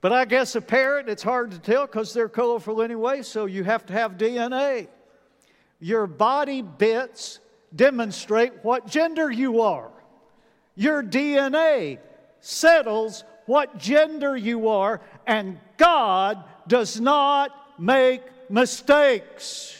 But 0.00 0.12
I 0.12 0.24
guess 0.24 0.54
a 0.54 0.60
parrot, 0.60 1.08
it's 1.08 1.22
hard 1.22 1.50
to 1.50 1.58
tell 1.58 1.86
because 1.86 2.14
they're 2.14 2.28
colorful 2.28 2.82
anyway, 2.82 3.22
so 3.22 3.46
you 3.46 3.64
have 3.64 3.84
to 3.86 3.92
have 3.92 4.12
DNA. 4.12 4.88
Your 5.80 6.06
body 6.06 6.62
bits 6.62 7.40
demonstrate 7.74 8.52
what 8.62 8.86
gender 8.86 9.30
you 9.30 9.62
are. 9.62 9.90
Your 10.76 11.02
DNA 11.02 11.98
settles 12.40 13.24
what 13.46 13.78
gender 13.78 14.36
you 14.36 14.68
are, 14.68 15.00
and 15.26 15.58
God 15.76 16.44
does 16.68 17.00
not 17.00 17.50
make 17.80 18.22
mistakes. 18.50 19.74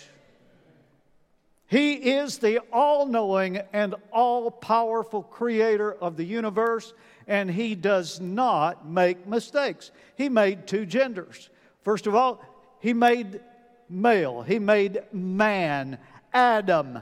He 1.67 1.93
is 1.93 2.39
the 2.39 2.61
all 2.73 3.07
knowing 3.07 3.61
and 3.73 3.95
all 4.11 4.51
powerful 4.51 5.23
creator 5.23 5.93
of 5.93 6.17
the 6.17 6.25
universe, 6.25 6.95
and 7.29 7.49
He 7.51 7.77
does 7.77 8.21
not 8.21 8.89
make 8.89 9.27
mistakes. 9.27 9.93
He 10.17 10.29
made 10.29 10.67
two 10.67 10.87
genders. 10.87 11.51
First 11.83 12.09
of 12.09 12.15
all, 12.17 12.43
He 12.81 12.93
made 12.93 13.41
male, 13.89 14.43
He 14.43 14.59
made 14.59 15.03
man, 15.13 15.99
Adam, 16.33 17.01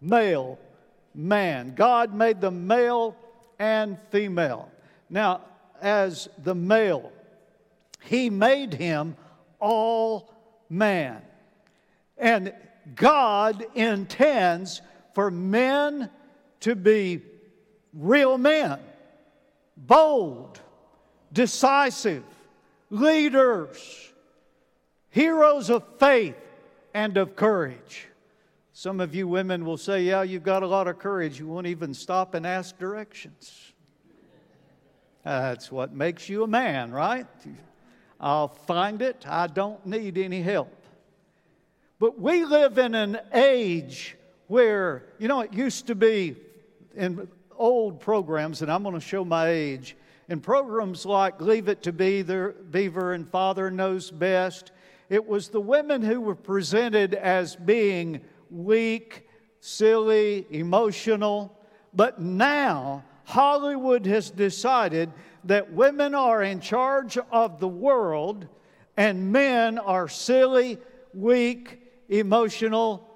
male, 0.00 0.58
man. 1.14 1.74
God 1.74 2.14
made 2.14 2.40
the 2.40 2.50
male 2.50 3.16
and 3.58 3.98
female. 4.10 4.70
Now, 5.10 5.40
as 5.80 6.28
the 6.38 6.54
male, 6.54 7.10
He 8.02 8.30
made 8.30 8.74
him 8.74 9.16
all 9.58 10.32
man. 10.68 11.22
And 12.16 12.52
God 12.94 13.64
intends 13.74 14.82
for 15.14 15.30
men 15.30 16.10
to 16.60 16.74
be 16.74 17.22
real 17.92 18.38
men, 18.38 18.78
bold, 19.86 20.60
decisive, 21.32 22.24
leaders, 22.90 24.12
heroes 25.10 25.70
of 25.70 25.84
faith 25.98 26.36
and 26.94 27.16
of 27.16 27.36
courage. 27.36 28.08
Some 28.72 29.00
of 29.00 29.14
you 29.14 29.26
women 29.26 29.64
will 29.64 29.76
say, 29.76 30.02
Yeah, 30.02 30.22
you've 30.22 30.42
got 30.42 30.62
a 30.62 30.66
lot 30.66 30.86
of 30.88 30.98
courage. 30.98 31.38
You 31.38 31.46
won't 31.46 31.66
even 31.66 31.94
stop 31.94 32.34
and 32.34 32.46
ask 32.46 32.78
directions. 32.78 33.72
That's 35.24 35.70
what 35.70 35.92
makes 35.92 36.28
you 36.28 36.44
a 36.44 36.46
man, 36.46 36.90
right? 36.90 37.26
I'll 38.20 38.48
find 38.48 39.02
it. 39.02 39.24
I 39.28 39.46
don't 39.46 39.84
need 39.84 40.16
any 40.16 40.42
help. 40.42 40.74
But 41.98 42.18
we 42.18 42.44
live 42.44 42.78
in 42.78 42.94
an 42.94 43.18
age 43.34 44.16
where, 44.46 45.04
you 45.18 45.28
know, 45.28 45.40
it 45.40 45.52
used 45.52 45.88
to 45.88 45.94
be 45.94 46.36
in 46.94 47.28
old 47.58 48.00
programs, 48.00 48.62
and 48.62 48.70
I'm 48.70 48.82
going 48.82 48.94
to 48.94 49.00
show 49.00 49.24
my 49.24 49.48
age, 49.48 49.96
in 50.28 50.40
programs 50.40 51.06
like 51.06 51.40
Leave 51.40 51.68
It 51.68 51.82
to 51.82 51.92
Beaver, 51.92 52.54
Beaver 52.70 53.12
and 53.14 53.28
Father 53.28 53.70
Knows 53.70 54.10
Best, 54.10 54.72
it 55.08 55.26
was 55.26 55.48
the 55.48 55.60
women 55.60 56.02
who 56.02 56.20
were 56.20 56.34
presented 56.34 57.14
as 57.14 57.56
being 57.56 58.20
weak, 58.50 59.26
silly, 59.60 60.46
emotional. 60.50 61.56
But 61.94 62.20
now, 62.20 63.04
Hollywood 63.24 64.06
has 64.06 64.30
decided 64.30 65.10
that 65.44 65.72
women 65.72 66.14
are 66.14 66.42
in 66.42 66.60
charge 66.60 67.16
of 67.32 67.58
the 67.58 67.68
world 67.68 68.46
and 68.96 69.32
men 69.32 69.78
are 69.78 70.08
silly, 70.08 70.78
weak, 71.14 71.80
emotional 72.08 73.08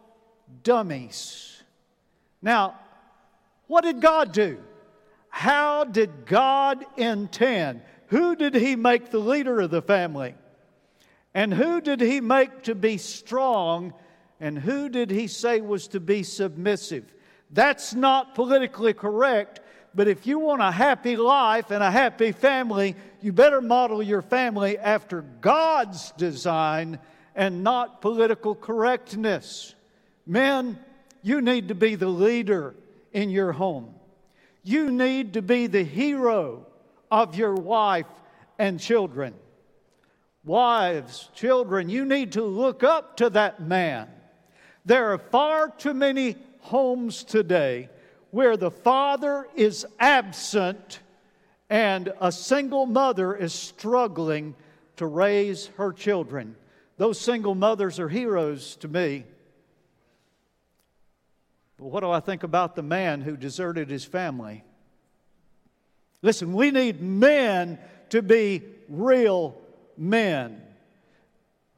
dummies. 0.63 1.63
Now, 2.41 2.79
what 3.73 3.85
did 3.85 4.03
God 4.03 4.33
do? 4.33 4.59
How 5.31 5.85
did 5.85 6.27
God 6.27 6.85
intend? 6.99 7.81
Who 8.09 8.37
did 8.37 8.55
He 8.55 8.77
make 8.77 9.11
the 9.11 9.19
leader 9.19 9.63
of 9.63 9.71
the 9.71 9.81
family? 9.81 10.35
And 11.33 11.55
who 11.55 11.81
did 11.81 12.03
He 12.03 12.21
make 12.21 12.65
to 12.65 12.75
be 12.75 12.99
strong? 12.99 13.95
And 14.39 14.59
who 14.59 14.91
did 14.91 15.11
He 15.11 15.27
say 15.27 15.63
was 15.63 15.89
to 15.89 16.01
be 16.01 16.23
submissive? 16.23 17.11
That's 17.51 17.95
not 17.95 18.35
politically 18.35 18.93
correct 18.93 19.61
But 19.95 20.09
if 20.09 20.27
you 20.27 20.39
want 20.39 20.63
a 20.63 20.71
happy 20.71 21.17
life 21.17 21.71
and 21.71 21.83
a 21.83 21.91
happy 21.91 22.33
family, 22.33 22.95
you 23.21 23.33
better 23.33 23.61
model 23.61 24.03
your 24.03 24.23
family 24.23 24.79
after 24.79 25.23
God's 25.41 26.13
design 26.13 26.99
and 27.35 27.63
not 27.63 28.01
political 28.01 28.55
correctness. 28.55 29.75
Men, 30.27 30.79
you 31.23 31.41
need 31.41 31.69
to 31.69 31.75
be 31.75 31.95
the 31.95 32.09
leader 32.09 32.75
in 33.13 33.31
your 33.31 33.53
home. 33.53 33.95
You 34.63 34.91
need 34.91 35.35
to 35.35 35.43
be 35.43 35.67
the 35.67 35.85
hero 35.85 36.67
of 37.11 37.35
your 37.35 37.55
wife 37.55 38.07
and 38.59 38.79
children. 38.79 39.35
Wives, 40.45 41.29
children, 41.35 41.89
you 41.89 42.05
need 42.05 42.33
to 42.33 42.43
look 42.43 42.83
up 42.83 43.17
to 43.19 43.31
that 43.31 43.61
man. 43.61 44.09
There 44.85 45.13
are 45.13 45.19
far 45.19 45.69
too 45.71 45.95
many 45.95 46.37
homes 46.61 47.23
today 47.25 47.89
where 48.31 48.57
the 48.57 48.71
father 48.71 49.47
is 49.55 49.87
absent 49.99 51.01
and 51.69 52.13
a 52.21 52.33
single 52.33 52.87
mother 52.87 53.35
is 53.35 53.53
struggling 53.53 54.55
to 54.97 55.07
raise 55.07 55.67
her 55.77 55.93
children. 55.93 56.57
Those 56.97 57.21
single 57.21 57.55
mothers 57.55 57.99
are 57.99 58.09
heroes 58.09 58.77
to 58.77 58.89
me. 58.89 59.25
But 61.83 61.91
what 61.91 62.01
do 62.03 62.13
I 62.13 62.21
think 62.21 62.45
about 62.45 62.77
the 62.77 62.83
man 62.85 63.23
who 63.23 63.37
deserted 63.37 63.91
his 63.91 64.05
family? 64.05 64.63
Listen, 66.23 66.53
we 66.53 66.71
need 66.71 67.03
men 67.03 67.77
to 68.11 68.23
be 68.23 68.63
real 68.89 69.57
men. 69.97 70.63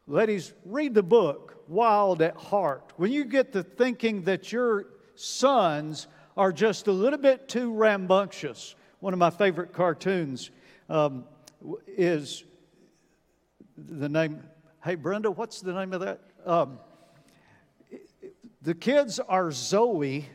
Ladies, 0.07 0.53
read 0.67 0.93
the 0.93 1.03
book, 1.03 1.65
Wild 1.69 2.21
at 2.21 2.37
Heart. 2.37 2.93
When 2.99 3.13
you 3.13 3.25
get 3.25 3.55
to 3.55 3.63
thinking 3.63 4.25
that 4.25 4.53
your 4.53 4.85
sons 5.15 6.07
are 6.37 6.53
just 6.53 6.87
a 6.87 6.93
little 6.93 7.19
bit 7.19 7.49
too 7.49 7.73
rambunctious, 7.73 8.75
one 9.01 9.15
of 9.15 9.19
my 9.19 9.31
favorite 9.31 9.73
cartoons 9.73 10.51
um, 10.91 11.25
is 11.87 12.45
the 13.79 14.11
name, 14.11 14.43
hey 14.85 14.97
Brenda, 14.97 15.31
what's 15.31 15.63
the 15.63 15.73
name 15.73 15.95
of 15.95 16.03
that? 16.03 16.21
Um, 16.45 16.79
the 18.65 18.75
kids 18.75 19.21
are 19.21 19.53
Zoe, 19.53 20.27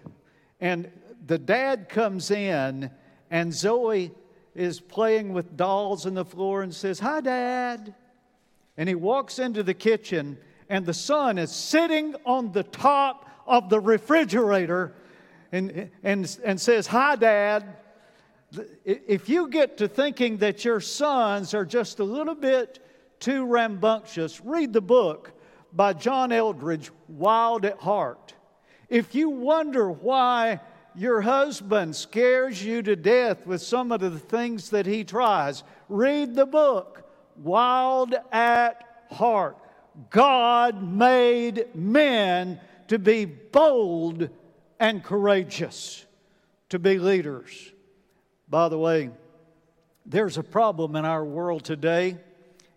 and 0.61 0.91
the 1.25 1.39
dad 1.39 1.89
comes 1.89 2.29
in, 2.29 2.91
and 3.31 3.53
Zoe 3.53 4.11
is 4.53 4.79
playing 4.79 5.33
with 5.33 5.57
dolls 5.57 6.05
on 6.05 6.13
the 6.13 6.23
floor 6.23 6.61
and 6.61 6.73
says, 6.73 6.99
Hi, 6.99 7.21
Dad. 7.21 7.95
And 8.77 8.87
he 8.87 8.93
walks 8.93 9.39
into 9.39 9.63
the 9.63 9.73
kitchen, 9.73 10.37
and 10.69 10.85
the 10.85 10.93
son 10.93 11.39
is 11.39 11.51
sitting 11.51 12.15
on 12.23 12.51
the 12.51 12.63
top 12.63 13.27
of 13.47 13.69
the 13.69 13.79
refrigerator 13.79 14.93
and, 15.51 15.89
and, 16.03 16.37
and 16.43 16.61
says, 16.61 16.85
Hi, 16.87 17.15
Dad. 17.15 17.77
If 18.85 19.27
you 19.27 19.47
get 19.47 19.77
to 19.77 19.87
thinking 19.87 20.37
that 20.37 20.63
your 20.63 20.81
sons 20.81 21.55
are 21.55 21.65
just 21.65 21.99
a 21.99 22.03
little 22.03 22.35
bit 22.35 22.85
too 23.19 23.45
rambunctious, 23.45 24.39
read 24.43 24.71
the 24.71 24.81
book 24.81 25.33
by 25.73 25.93
John 25.93 26.31
Eldredge, 26.31 26.89
Wild 27.07 27.65
at 27.65 27.79
Heart. 27.79 28.33
If 28.89 29.13
you 29.13 29.29
wonder 29.29 29.91
why 29.91 30.59
your 30.95 31.21
husband 31.21 31.95
scares 31.95 32.63
you 32.63 32.81
to 32.81 32.95
death 32.95 33.45
with 33.45 33.61
some 33.61 33.91
of 33.91 34.01
the 34.01 34.17
things 34.17 34.71
that 34.71 34.85
he 34.85 35.03
tries, 35.03 35.63
read 35.87 36.35
the 36.35 36.45
book, 36.45 37.09
Wild 37.37 38.15
at 38.31 39.05
Heart. 39.11 39.57
God 40.09 40.83
made 40.83 41.67
men 41.75 42.59
to 42.87 42.99
be 42.99 43.25
bold 43.25 44.29
and 44.79 45.03
courageous, 45.03 46.05
to 46.69 46.79
be 46.79 46.97
leaders. 46.97 47.71
By 48.49 48.69
the 48.69 48.79
way, 48.79 49.11
there's 50.05 50.37
a 50.37 50.43
problem 50.43 50.95
in 50.95 51.05
our 51.05 51.23
world 51.23 51.63
today, 51.63 52.17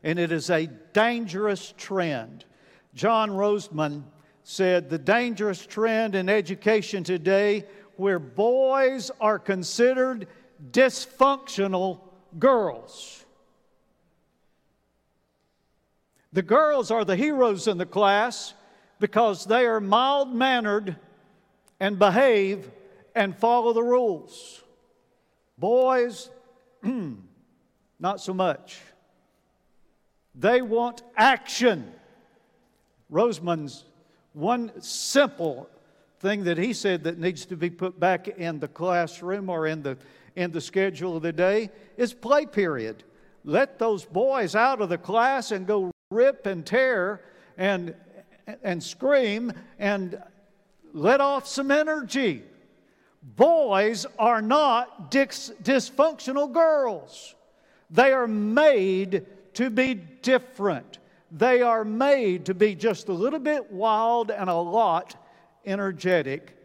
and 0.03 0.19
it 0.19 0.33
is 0.33 0.51
a 0.51 0.67
dangerous 0.93 1.73
trend. 1.79 2.45
John 2.95 3.31
Rosemond 3.31 4.05
said 4.45 4.91
the 4.91 4.99
dangerous 4.99 5.65
trend 5.65 6.15
in 6.15 6.29
education 6.29 7.05
today 7.05 7.65
where 7.97 8.19
boys 8.19 9.11
are 9.21 9.39
considered 9.39 10.27
dysfunctional 10.71 12.01
girls. 12.39 13.25
The 16.33 16.43
girls 16.43 16.91
are 16.91 17.05
the 17.05 17.17
heroes 17.17 17.69
in 17.69 17.79
the 17.79 17.87
class 17.87 18.55
because 18.99 19.45
they 19.45 19.67
are 19.67 19.81
mild 19.81 20.35
mannered 20.35 20.97
and 21.79 21.99
behave 21.99 22.71
and 23.15 23.37
follow 23.37 23.73
the 23.73 23.83
rules. 23.83 24.63
Boys, 25.59 26.31
not 27.99 28.21
so 28.21 28.33
much. 28.33 28.81
They 30.35 30.63
want 30.63 31.03
action. 31.17 31.93
Rosemond's 33.13 33.85
one 34.33 34.73
simple 34.81 35.69
thing 36.21 36.45
that 36.45 36.57
he 36.57 36.73
said 36.73 37.05
that 37.05 37.19
needs 37.19 37.45
to 37.45 37.57
be 37.57 37.69
put 37.69 38.01
back 38.01 38.27
in 38.27 38.59
the 38.59 38.69
classroom 38.69 39.51
or 39.51 39.67
in 39.67 39.83
the, 39.83 39.99
in 40.35 40.51
the 40.51 40.63
schedule 40.63 41.19
of 41.19 41.23
the 41.23 41.33
day 41.33 41.71
is 41.99 42.15
play 42.15 42.47
period. 42.47 43.05
Let 43.45 43.79
those 43.79 44.07
boys 44.07 44.55
out 44.55 44.81
of 44.81 44.89
the 44.89 44.97
class 44.97 45.53
and 45.53 45.67
go 45.67 45.91
rip 46.11 46.47
and 46.47 46.65
tear 46.65 47.21
and, 47.59 47.95
and 48.63 48.83
scream 48.83 49.53
and 49.79 50.19
let 50.95 51.21
off 51.21 51.47
some 51.47 51.71
energy. 51.71 52.43
Boys 53.23 54.07
are 54.19 54.41
not 54.41 55.11
dis- 55.11 55.53
dysfunctional 55.63 56.51
girls. 56.51 57.35
They 57.91 58.15
are 58.15 58.27
made 58.27 59.27
to 59.55 59.69
be 59.69 59.93
different. 59.95 60.99
They 61.35 61.63
are 61.63 61.83
made 61.83 62.45
to 62.47 62.55
be 62.55 62.75
just 62.75 63.09
a 63.09 63.13
little 63.13 63.39
bit 63.39 63.73
wild 63.73 64.31
and 64.31 64.51
a 64.51 64.55
lot 64.55 65.17
energetic. 65.65 66.59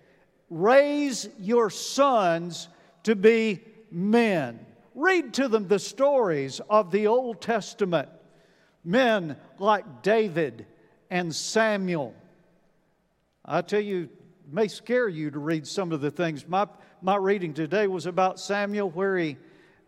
Raise 0.50 1.30
your 1.40 1.70
sons 1.70 2.68
to 3.04 3.16
be 3.16 3.62
men. 3.90 4.60
Read 4.94 5.34
to 5.36 5.48
them 5.48 5.70
the 5.70 5.80
stories 5.80 6.60
of 6.70 6.92
the 6.92 7.08
Old 7.08 7.40
Testament. 7.40 8.10
Men 8.84 9.38
like 9.58 10.02
David 10.02 10.66
and 11.10 11.34
Samuel. 11.34 12.14
I 13.46 13.62
tell 13.62 13.80
you, 13.80 14.04
it 14.04 14.54
may 14.54 14.68
scare 14.68 15.08
you 15.08 15.32
to 15.32 15.40
read 15.40 15.66
some 15.66 15.94
of 15.94 16.02
the 16.02 16.12
things. 16.12 16.46
My, 16.46 16.68
my 17.02 17.16
reading 17.16 17.54
today 17.54 17.88
was 17.88 18.06
about 18.06 18.38
Samuel, 18.38 18.90
where 18.90 19.18
he, 19.18 19.38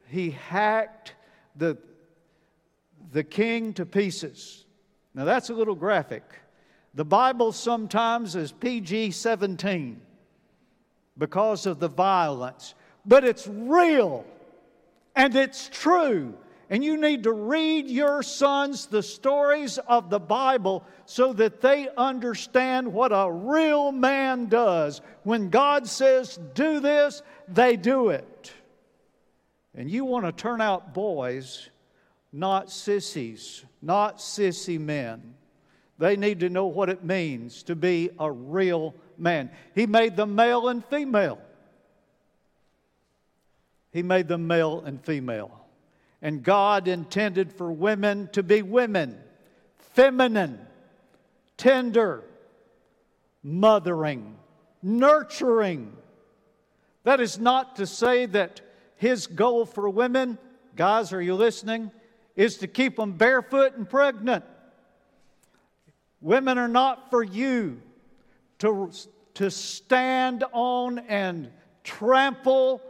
he 0.08 0.32
hacked 0.32 1.16
the, 1.58 1.78
the 3.12 3.26
king 3.26 3.74
to 3.74 3.86
pieces. 3.86 4.66
Now, 5.20 5.26
that's 5.26 5.50
a 5.50 5.54
little 5.54 5.76
graphic. 5.76 6.24
The 6.94 7.04
Bible 7.04 7.52
sometimes 7.52 8.38
is 8.38 8.54
PG 8.54 9.12
17 9.12 10.00
because 11.18 11.66
of 11.66 11.82
the 11.82 11.90
violence, 11.90 12.74
but 13.06 13.26
it's 13.26 13.46
real 13.46 14.24
and 15.18 15.36
it's 15.36 15.68
true. 15.68 16.36
And 16.70 16.86
you 16.86 16.96
need 16.96 17.24
to 17.24 17.34
read 17.34 17.90
your 17.90 18.24
sons 18.24 18.86
the 18.86 19.04
stories 19.04 19.78
of 19.78 20.10
the 20.10 20.22
Bible 20.22 20.86
so 21.06 21.34
that 21.34 21.60
they 21.60 21.90
understand 21.98 22.94
what 22.94 23.12
a 23.12 23.30
real 23.30 23.92
man 23.92 24.46
does. 24.46 25.02
When 25.24 25.50
God 25.50 25.86
says, 25.86 26.40
do 26.54 26.80
this, 26.80 27.24
they 27.50 27.76
do 27.76 28.08
it. 28.08 28.54
And 29.76 29.92
you 29.92 30.06
want 30.06 30.26
to 30.28 30.32
turn 30.32 30.62
out 30.62 30.94
boys 30.94 31.70
not 32.32 32.72
sissies, 32.72 33.66
not 33.82 34.18
sissy 34.18 34.80
men. 34.80 35.36
They 35.98 36.16
need 36.16 36.40
to 36.42 36.50
know 36.50 36.66
what 36.66 36.90
it 36.90 37.04
means 37.04 37.64
to 37.64 37.76
be 37.76 38.10
a 38.20 38.32
real 38.32 38.96
man. 39.18 39.52
He 39.76 39.86
made 39.86 40.16
them 40.16 40.36
male 40.36 40.70
and 40.70 40.84
female. 40.86 41.40
He 43.92 44.04
made 44.04 44.28
them 44.28 44.48
male 44.48 44.82
and 44.86 45.04
female. 45.04 45.52
And 46.22 46.44
God 46.44 46.88
intended 46.88 47.52
for 47.52 47.72
women 47.72 48.30
to 48.34 48.44
be 48.44 48.62
women, 48.62 49.18
feminine, 49.94 50.60
tender, 51.58 52.24
mothering, 53.44 54.36
nurturing. 54.82 55.94
That 57.04 57.20
is 57.20 57.40
not 57.40 57.78
to 57.78 57.88
say 57.88 58.26
that 58.28 58.62
His 58.96 59.28
goal 59.28 59.66
for 59.66 59.90
women, 59.90 60.38
guys, 60.76 61.14
are 61.14 61.22
you 61.22 61.36
listening? 61.36 61.92
Is 62.40 62.56
to 62.56 62.68
keep 62.68 62.96
them 62.96 63.12
barefoot 63.12 63.76
and 63.76 63.90
pregnant. 63.90 64.46
Women 66.22 66.58
are 66.58 66.70
not 66.70 67.10
for 67.10 67.22
you 67.22 67.82
to, 68.60 68.90
to 69.34 69.52
stand 69.52 70.46
on 70.54 71.00
and 71.00 71.52
trample. 71.84 72.82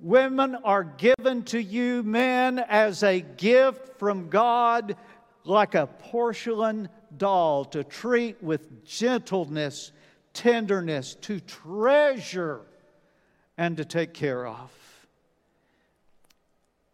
Women 0.00 0.54
are 0.54 0.84
given 0.84 1.42
to 1.44 1.62
you, 1.62 2.02
men, 2.02 2.60
as 2.60 3.02
a 3.02 3.20
gift 3.20 3.98
from 3.98 4.30
God, 4.30 4.96
like 5.44 5.74
a 5.74 5.86
porcelain 5.86 6.88
doll, 7.18 7.66
to 7.66 7.84
treat 7.84 8.42
with 8.42 8.86
gentleness, 8.86 9.92
tenderness, 10.32 11.14
to 11.16 11.40
treasure 11.40 12.62
and 13.58 13.76
to 13.76 13.84
take 13.84 14.14
care 14.14 14.46
of. 14.46 14.70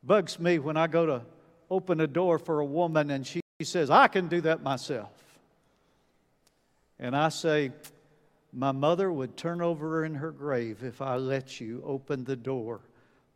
Bugs 0.03 0.41
me 0.41 0.59
when 0.59 0.77
I 0.77 0.89
go 0.89 1.07
to 1.07 1.23
open 1.71 2.01
a 2.01 2.07
door 2.07 2.39
for 2.39 2.61
a 2.61 2.65
woman 2.65 3.11
and 3.11 3.27
she 3.27 3.41
says, 3.63 3.91
I 3.91 4.09
can 4.09 4.29
do 4.29 4.41
that 4.43 4.63
myself. 4.63 5.13
And 6.99 7.17
I 7.17 7.29
say, 7.29 7.73
My 8.53 8.73
mother 8.73 9.11
would 9.11 9.37
turn 9.37 9.61
over 9.61 10.05
in 10.05 10.17
her 10.17 10.31
grave 10.31 10.83
if 10.83 11.01
I 11.01 11.17
let 11.17 11.61
you 11.61 11.83
open 11.85 12.25
the 12.25 12.37
door 12.37 12.81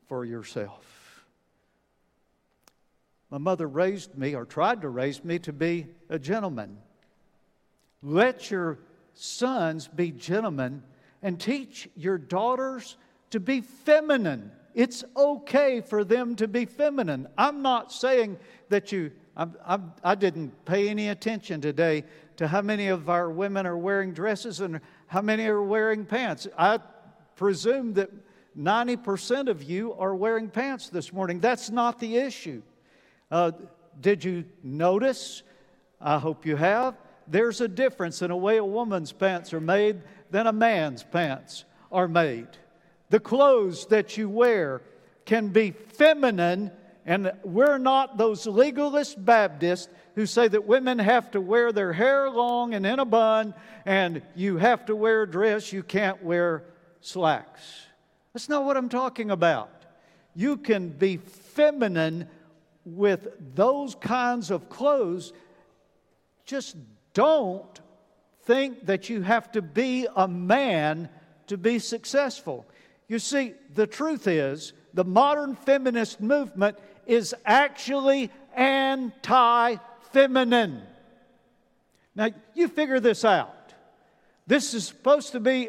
for 0.08 0.24
yourself. 0.24 1.24
My 3.30 3.38
mother 3.38 3.66
raised 3.66 4.18
me, 4.18 4.34
or 4.34 4.44
tried 4.44 4.82
to 4.82 4.90
raise 4.90 5.24
me, 5.24 5.38
to 5.40 5.54
be 5.54 5.86
a 6.10 6.18
gentleman. 6.18 6.76
Let 8.02 8.50
your 8.50 8.78
sons 9.14 9.88
be 9.88 10.10
gentlemen 10.10 10.82
and 11.22 11.40
teach 11.40 11.88
your 11.96 12.18
daughters 12.18 12.96
to 13.30 13.40
be 13.40 13.62
feminine. 13.62 14.50
It's 14.74 15.04
okay 15.16 15.80
for 15.80 16.04
them 16.04 16.36
to 16.36 16.48
be 16.48 16.64
feminine. 16.64 17.28
I'm 17.36 17.62
not 17.62 17.92
saying 17.92 18.38
that 18.68 18.92
you, 18.92 19.12
I'm, 19.36 19.56
I'm, 19.64 19.92
I 20.02 20.14
did 20.14 20.36
not 20.36 20.64
pay 20.64 20.88
any 20.88 21.08
attention 21.08 21.60
today 21.60 22.04
to 22.36 22.48
how 22.48 22.62
many 22.62 22.88
of 22.88 23.08
our 23.08 23.30
women 23.30 23.66
are 23.66 23.76
wearing 23.76 24.12
dresses 24.12 24.60
and 24.60 24.80
how 25.06 25.22
many 25.22 25.46
are 25.46 25.62
wearing 25.62 26.04
pants. 26.04 26.46
I 26.56 26.78
presume 27.36 27.94
that 27.94 28.10
90% 28.56 29.48
of 29.48 29.62
you 29.62 29.94
are 29.94 30.14
wearing 30.14 30.48
pants 30.48 30.88
this 30.88 31.12
morning. 31.12 31.40
That's 31.40 31.70
not 31.70 31.98
the 31.98 32.16
issue. 32.16 32.62
Uh, 33.30 33.52
did 34.00 34.24
you 34.24 34.44
notice? 34.62 35.42
I 36.00 36.18
hope 36.18 36.46
you 36.46 36.56
have 36.56 36.96
there's 37.26 37.60
a 37.60 37.68
difference 37.68 38.22
in 38.22 38.28
the 38.28 38.36
way 38.36 38.56
a 38.56 38.64
woman's 38.64 39.12
pants 39.12 39.52
are 39.52 39.60
made 39.60 40.02
than 40.30 40.46
a 40.46 40.52
man's 40.52 41.02
pants 41.02 41.64
are 41.90 42.08
made. 42.08 42.48
The 43.12 43.20
clothes 43.20 43.84
that 43.88 44.16
you 44.16 44.26
wear 44.30 44.80
can 45.26 45.48
be 45.48 45.72
feminine, 45.72 46.70
and 47.04 47.30
we're 47.44 47.76
not 47.76 48.16
those 48.16 48.46
legalist 48.46 49.22
Baptists 49.22 49.92
who 50.14 50.24
say 50.24 50.48
that 50.48 50.66
women 50.66 50.98
have 50.98 51.30
to 51.32 51.40
wear 51.42 51.72
their 51.72 51.92
hair 51.92 52.30
long 52.30 52.72
and 52.72 52.86
in 52.86 52.98
a 52.98 53.04
bun, 53.04 53.52
and 53.84 54.22
you 54.34 54.56
have 54.56 54.86
to 54.86 54.96
wear 54.96 55.24
a 55.24 55.30
dress, 55.30 55.74
you 55.74 55.82
can't 55.82 56.24
wear 56.24 56.64
slacks. 57.02 57.82
That's 58.32 58.48
not 58.48 58.64
what 58.64 58.78
I'm 58.78 58.88
talking 58.88 59.30
about. 59.30 59.68
You 60.34 60.56
can 60.56 60.88
be 60.88 61.18
feminine 61.18 62.28
with 62.86 63.28
those 63.54 63.94
kinds 63.94 64.50
of 64.50 64.70
clothes. 64.70 65.34
Just 66.46 66.76
don't 67.12 67.78
think 68.44 68.86
that 68.86 69.10
you 69.10 69.20
have 69.20 69.52
to 69.52 69.60
be 69.60 70.06
a 70.16 70.26
man 70.26 71.10
to 71.48 71.58
be 71.58 71.78
successful. 71.78 72.64
You 73.12 73.18
see, 73.18 73.52
the 73.74 73.86
truth 73.86 74.26
is, 74.26 74.72
the 74.94 75.04
modern 75.04 75.54
feminist 75.54 76.22
movement 76.22 76.78
is 77.06 77.34
actually 77.44 78.30
anti 78.56 79.76
feminine. 80.12 80.80
Now, 82.14 82.30
you 82.54 82.68
figure 82.68 83.00
this 83.00 83.22
out. 83.22 83.74
This 84.46 84.72
is 84.72 84.86
supposed 84.86 85.32
to 85.32 85.40
be 85.40 85.68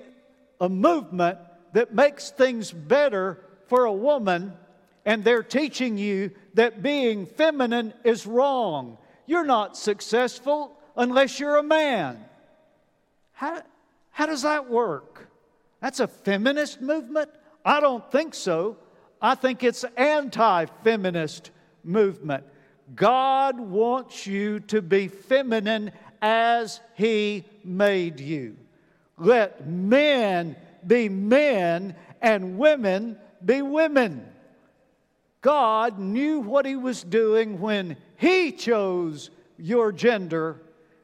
a 0.62 0.70
movement 0.70 1.38
that 1.74 1.94
makes 1.94 2.30
things 2.30 2.72
better 2.72 3.42
for 3.68 3.84
a 3.84 3.92
woman, 3.92 4.54
and 5.04 5.26
they're 5.26 5.44
teaching 5.44 5.98
you 5.98 6.32
that 6.54 6.82
being 6.82 7.26
feminine 7.26 7.94
is 8.06 8.26
wrong. 8.26 8.98
You're 9.26 9.44
not 9.44 9.76
successful 9.76 10.80
unless 10.96 11.42
you're 11.42 11.58
a 11.58 11.64
man. 11.64 12.24
How, 13.34 13.64
how 14.12 14.28
does 14.28 14.44
that 14.44 14.70
work? 14.70 15.28
That's 15.84 16.00
a 16.00 16.08
feminist 16.08 16.82
movement? 16.82 17.30
I 17.66 17.82
don't 17.82 18.10
think 18.10 18.34
so. 18.34 18.78
I 19.22 19.36
think 19.36 19.64
it's 19.64 19.84
anti 19.98 20.66
feminist 20.84 21.52
movement. 21.84 22.46
God 22.96 23.60
wants 23.60 24.26
you 24.26 24.62
to 24.62 24.82
be 24.82 25.10
feminine 25.10 25.92
as 26.22 26.80
He 26.96 27.44
made 27.66 28.22
you. 28.22 28.56
Let 29.18 29.68
men 29.68 30.56
be 30.88 31.10
men 31.10 31.98
and 32.22 32.58
women 32.58 33.18
be 33.44 33.62
women. 33.62 34.26
God 35.42 36.00
knew 36.00 36.40
what 36.40 36.66
He 36.66 36.78
was 36.78 37.04
doing 37.04 37.60
when 37.60 37.98
He 38.16 38.54
chose 38.54 39.30
your 39.58 39.92
gender 39.92 40.62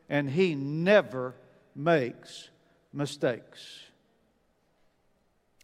and 0.10 0.30
he 0.30 0.56
never 0.56 1.36
makes 1.76 2.50
mistakes. 2.92 3.89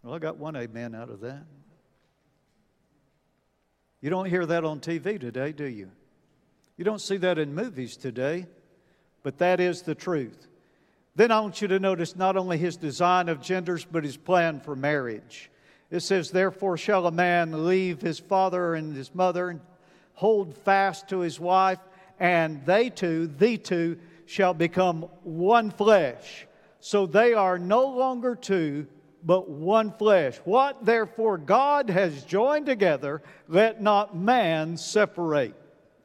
Well, 0.06 0.13
I 0.13 0.20
got 0.20 0.38
one 0.38 0.56
amen 0.56 0.94
out 0.94 1.10
of 1.10 1.22
that. 1.22 1.48
You 4.02 4.12
don't 4.12 4.30
hear 4.30 4.46
that 4.46 4.63
on 4.63 4.80
TV 4.80 5.20
today, 5.20 5.52
do 5.52 5.65
you? 5.65 5.89
You 6.78 6.86
don't 6.86 7.02
see 7.02 7.18
that 7.18 7.39
in 7.39 7.56
movies 7.56 7.98
today, 7.98 8.46
but 9.24 9.39
that 9.39 9.60
is 9.60 9.82
the 9.82 9.96
truth. 9.96 10.46
Then 11.15 11.32
I 11.32 11.39
want 11.39 11.60
you 11.60 11.68
to 11.70 11.80
notice 11.80 12.15
not 12.15 12.38
only 12.38 12.60
his 12.60 12.78
design 12.78 13.30
of 13.30 13.41
genders, 13.41 13.84
but 13.84 14.04
his 14.04 14.15
plan 14.15 14.60
for 14.60 14.76
marriage. 14.76 15.50
It 15.89 16.02
says, 16.02 16.30
Therefore 16.30 16.78
shall 16.78 17.08
a 17.08 17.12
man 17.12 17.65
leave 17.65 18.00
his 18.00 18.20
father 18.20 18.76
and 18.76 18.96
his 18.96 19.15
mother 19.15 19.50
and 19.50 19.62
hold 20.13 20.56
fast 20.56 21.10
to 21.10 21.22
his 21.22 21.39
wife, 21.39 21.80
and 22.20 22.63
they 22.63 22.91
two, 22.91 23.26
the 23.26 23.58
two, 23.58 23.98
shall 24.28 24.54
become 24.54 25.08
one 25.24 25.72
flesh. 25.72 26.46
So 26.80 27.08
they 27.08 27.34
are 27.34 27.58
no 27.58 27.88
longer 27.88 28.36
two, 28.36 28.86
but 29.25 29.49
one 29.49 29.91
flesh. 29.91 30.38
What 30.45 30.85
therefore 30.85 31.39
God 31.39 31.89
has 31.89 32.23
joined 32.23 32.67
together, 32.67 33.23
let 33.47 33.81
not 33.81 34.15
man 34.15 34.77
separate. 34.77 35.55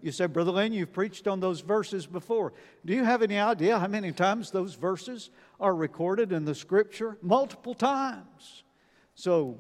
You 0.00 0.11
say, 0.11 0.24
Brother 0.24 0.52
Lane, 0.52 0.72
you've 0.72 0.94
preached 0.94 1.28
on 1.28 1.40
those 1.40 1.61
verses 1.61 2.06
before. 2.06 2.54
Do 2.87 2.94
you 2.94 3.04
have 3.04 3.20
any 3.20 3.38
idea 3.38 3.78
how 3.78 3.87
many 3.87 4.12
times 4.12 4.50
those 4.50 4.74
verses 4.74 5.28
are 5.61 5.74
recorded 5.74 6.33
in 6.33 6.46
the 6.46 6.54
scripture? 6.54 7.18
Multiple 7.20 7.74
times. 7.74 8.64
So 9.14 9.59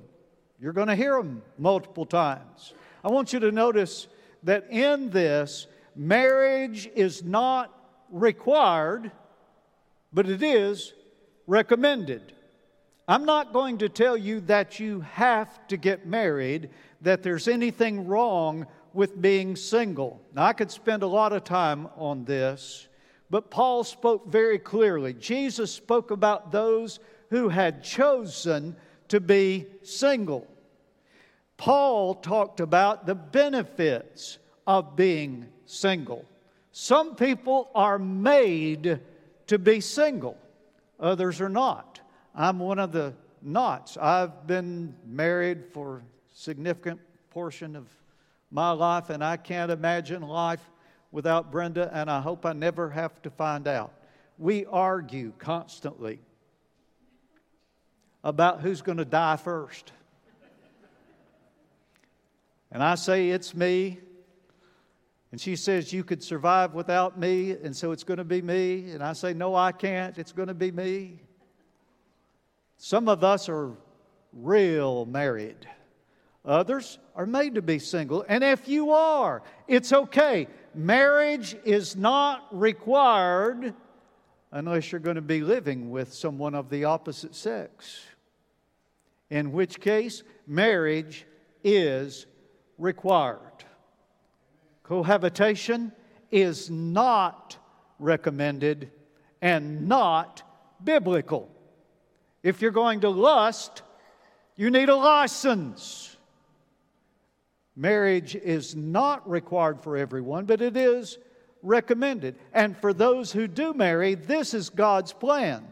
you're 0.58 0.72
going 0.72 0.88
to 0.88 0.96
hear 0.96 1.18
them 1.18 1.42
multiple 1.58 2.06
times. 2.06 2.72
I 3.04 3.08
want 3.08 3.34
you 3.34 3.40
to 3.40 3.52
notice 3.52 4.08
that 4.44 4.70
in 4.70 5.10
this, 5.10 5.66
marriage 5.94 6.88
is 6.94 7.22
not 7.22 7.74
required, 8.10 9.12
but 10.14 10.26
it 10.26 10.42
is 10.42 10.94
recommended. 11.46 12.32
I'm 13.10 13.24
not 13.24 13.52
going 13.52 13.78
to 13.78 13.88
tell 13.88 14.16
you 14.16 14.38
that 14.42 14.78
you 14.78 15.00
have 15.00 15.66
to 15.66 15.76
get 15.76 16.06
married, 16.06 16.70
that 17.00 17.24
there's 17.24 17.48
anything 17.48 18.06
wrong 18.06 18.68
with 18.92 19.20
being 19.20 19.56
single. 19.56 20.22
Now, 20.32 20.44
I 20.44 20.52
could 20.52 20.70
spend 20.70 21.02
a 21.02 21.08
lot 21.08 21.32
of 21.32 21.42
time 21.42 21.88
on 21.96 22.24
this, 22.24 22.86
but 23.28 23.50
Paul 23.50 23.82
spoke 23.82 24.28
very 24.28 24.60
clearly. 24.60 25.12
Jesus 25.12 25.72
spoke 25.72 26.12
about 26.12 26.52
those 26.52 27.00
who 27.30 27.48
had 27.48 27.82
chosen 27.82 28.76
to 29.08 29.18
be 29.18 29.66
single. 29.82 30.46
Paul 31.56 32.14
talked 32.14 32.60
about 32.60 33.06
the 33.06 33.16
benefits 33.16 34.38
of 34.68 34.94
being 34.94 35.48
single. 35.66 36.24
Some 36.70 37.16
people 37.16 37.72
are 37.74 37.98
made 37.98 39.00
to 39.48 39.58
be 39.58 39.80
single, 39.80 40.38
others 41.00 41.40
are 41.40 41.48
not. 41.48 41.89
I'm 42.34 42.58
one 42.58 42.78
of 42.78 42.92
the 42.92 43.14
nots. 43.42 43.96
I've 43.96 44.46
been 44.46 44.94
married 45.06 45.64
for 45.72 45.98
a 45.98 46.02
significant 46.34 47.00
portion 47.30 47.76
of 47.76 47.86
my 48.50 48.72
life, 48.72 49.10
and 49.10 49.22
I 49.22 49.36
can't 49.36 49.70
imagine 49.70 50.22
life 50.22 50.62
without 51.12 51.50
Brenda, 51.50 51.90
and 51.92 52.10
I 52.10 52.20
hope 52.20 52.46
I 52.46 52.52
never 52.52 52.90
have 52.90 53.20
to 53.22 53.30
find 53.30 53.66
out. 53.66 53.92
We 54.38 54.66
argue 54.66 55.32
constantly 55.38 56.20
about 58.22 58.60
who's 58.60 58.82
going 58.82 58.98
to 58.98 59.04
die 59.04 59.36
first. 59.36 59.92
And 62.72 62.82
I 62.82 62.94
say 62.94 63.30
it's 63.30 63.54
me, 63.54 63.98
and 65.32 65.40
she 65.40 65.56
says, 65.56 65.92
You 65.92 66.04
could 66.04 66.22
survive 66.22 66.74
without 66.74 67.18
me, 67.18 67.52
and 67.52 67.76
so 67.76 67.90
it's 67.90 68.04
going 68.04 68.18
to 68.18 68.24
be 68.24 68.42
me. 68.42 68.90
And 68.90 69.02
I 69.02 69.12
say, 69.12 69.34
No, 69.34 69.54
I 69.54 69.72
can't. 69.72 70.16
It's 70.18 70.32
going 70.32 70.48
to 70.48 70.54
be 70.54 70.70
me. 70.70 71.20
Some 72.82 73.08
of 73.08 73.22
us 73.22 73.48
are 73.48 73.76
real 74.32 75.04
married, 75.06 75.68
others 76.44 76.98
are 77.14 77.26
made 77.26 77.54
to 77.56 77.62
be 77.62 77.78
single. 77.78 78.24
And 78.26 78.42
if 78.42 78.66
you 78.68 78.92
are, 78.92 79.42
it's 79.68 79.92
okay. 79.92 80.48
Marriage 80.74 81.54
is 81.64 81.94
not 81.94 82.46
required 82.50 83.74
unless 84.50 84.90
you're 84.90 85.00
going 85.00 85.16
to 85.16 85.22
be 85.22 85.42
living 85.42 85.90
with 85.90 86.12
someone 86.12 86.54
of 86.54 86.70
the 86.70 86.84
opposite 86.84 87.34
sex, 87.34 88.00
in 89.28 89.52
which 89.52 89.78
case, 89.80 90.22
marriage 90.46 91.26
is 91.62 92.26
required 92.78 93.50
cohabitation 94.90 95.92
is 96.32 96.68
not 96.68 97.56
recommended 98.00 98.90
and 99.40 99.86
not 99.86 100.42
biblical. 100.82 101.48
If 102.42 102.62
you're 102.62 102.70
going 102.70 103.00
to 103.00 103.10
lust, 103.10 103.82
You 104.60 104.70
need 104.70 104.90
a 104.90 104.94
license. 104.94 106.14
Marriage 107.74 108.34
is 108.36 108.76
not 108.76 109.26
required 109.26 109.80
for 109.80 109.96
everyone, 109.96 110.44
but 110.44 110.60
it 110.60 110.76
is 110.76 111.16
recommended. 111.62 112.36
And 112.52 112.76
for 112.76 112.92
those 112.92 113.32
who 113.32 113.46
do 113.48 113.72
marry, 113.72 114.16
this 114.16 114.52
is 114.52 114.68
God's 114.68 115.14
plan. 115.14 115.66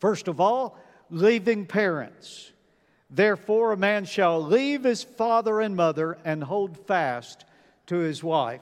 First 0.00 0.28
of 0.28 0.38
all, 0.38 0.76
leaving 1.08 1.64
parents. 1.64 2.52
Therefore, 3.08 3.72
a 3.72 3.76
man 3.78 4.04
shall 4.04 4.38
leave 4.38 4.84
his 4.84 5.02
father 5.02 5.62
and 5.62 5.74
mother 5.74 6.18
and 6.26 6.44
hold 6.44 6.76
fast 6.86 7.46
to 7.86 7.96
his 7.96 8.22
wife. 8.22 8.60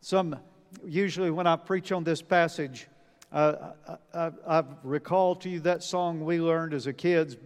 Some, 0.00 0.40
usually, 0.84 1.30
when 1.30 1.46
I 1.46 1.54
preach 1.54 1.92
on 1.92 2.02
this 2.02 2.20
passage, 2.20 2.88
uh, 3.32 3.72
I, 4.14 4.30
I, 4.46 4.62
to 5.34 5.48
you 5.48 5.60
that 5.60 5.82
song 5.82 6.24
we 6.24 6.40
learned 6.40 6.74
as 6.74 6.86
a 6.86 6.92
kids. 6.92 7.36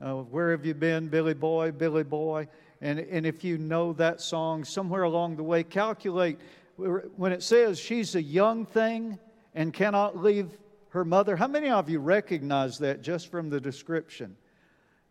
Uh, 0.00 0.14
Where 0.14 0.50
have 0.52 0.64
you 0.64 0.74
been, 0.74 1.08
Billy 1.08 1.34
Boy, 1.34 1.72
Billy 1.72 2.04
Boy? 2.04 2.48
And, 2.80 2.98
and 2.98 3.26
if 3.26 3.42
you 3.42 3.58
know 3.58 3.92
that 3.94 4.20
song, 4.20 4.64
somewhere 4.64 5.02
along 5.02 5.36
the 5.36 5.42
way, 5.42 5.64
calculate 5.64 6.38
when 6.76 7.32
it 7.32 7.42
says 7.42 7.78
she's 7.78 8.14
a 8.14 8.22
young 8.22 8.64
thing 8.64 9.18
and 9.54 9.72
cannot 9.72 10.16
leave 10.16 10.56
her 10.90 11.04
mother. 11.04 11.36
How 11.36 11.48
many 11.48 11.70
of 11.70 11.90
you 11.90 11.98
recognize 11.98 12.78
that 12.78 13.02
just 13.02 13.30
from 13.30 13.50
the 13.50 13.60
description? 13.60 14.36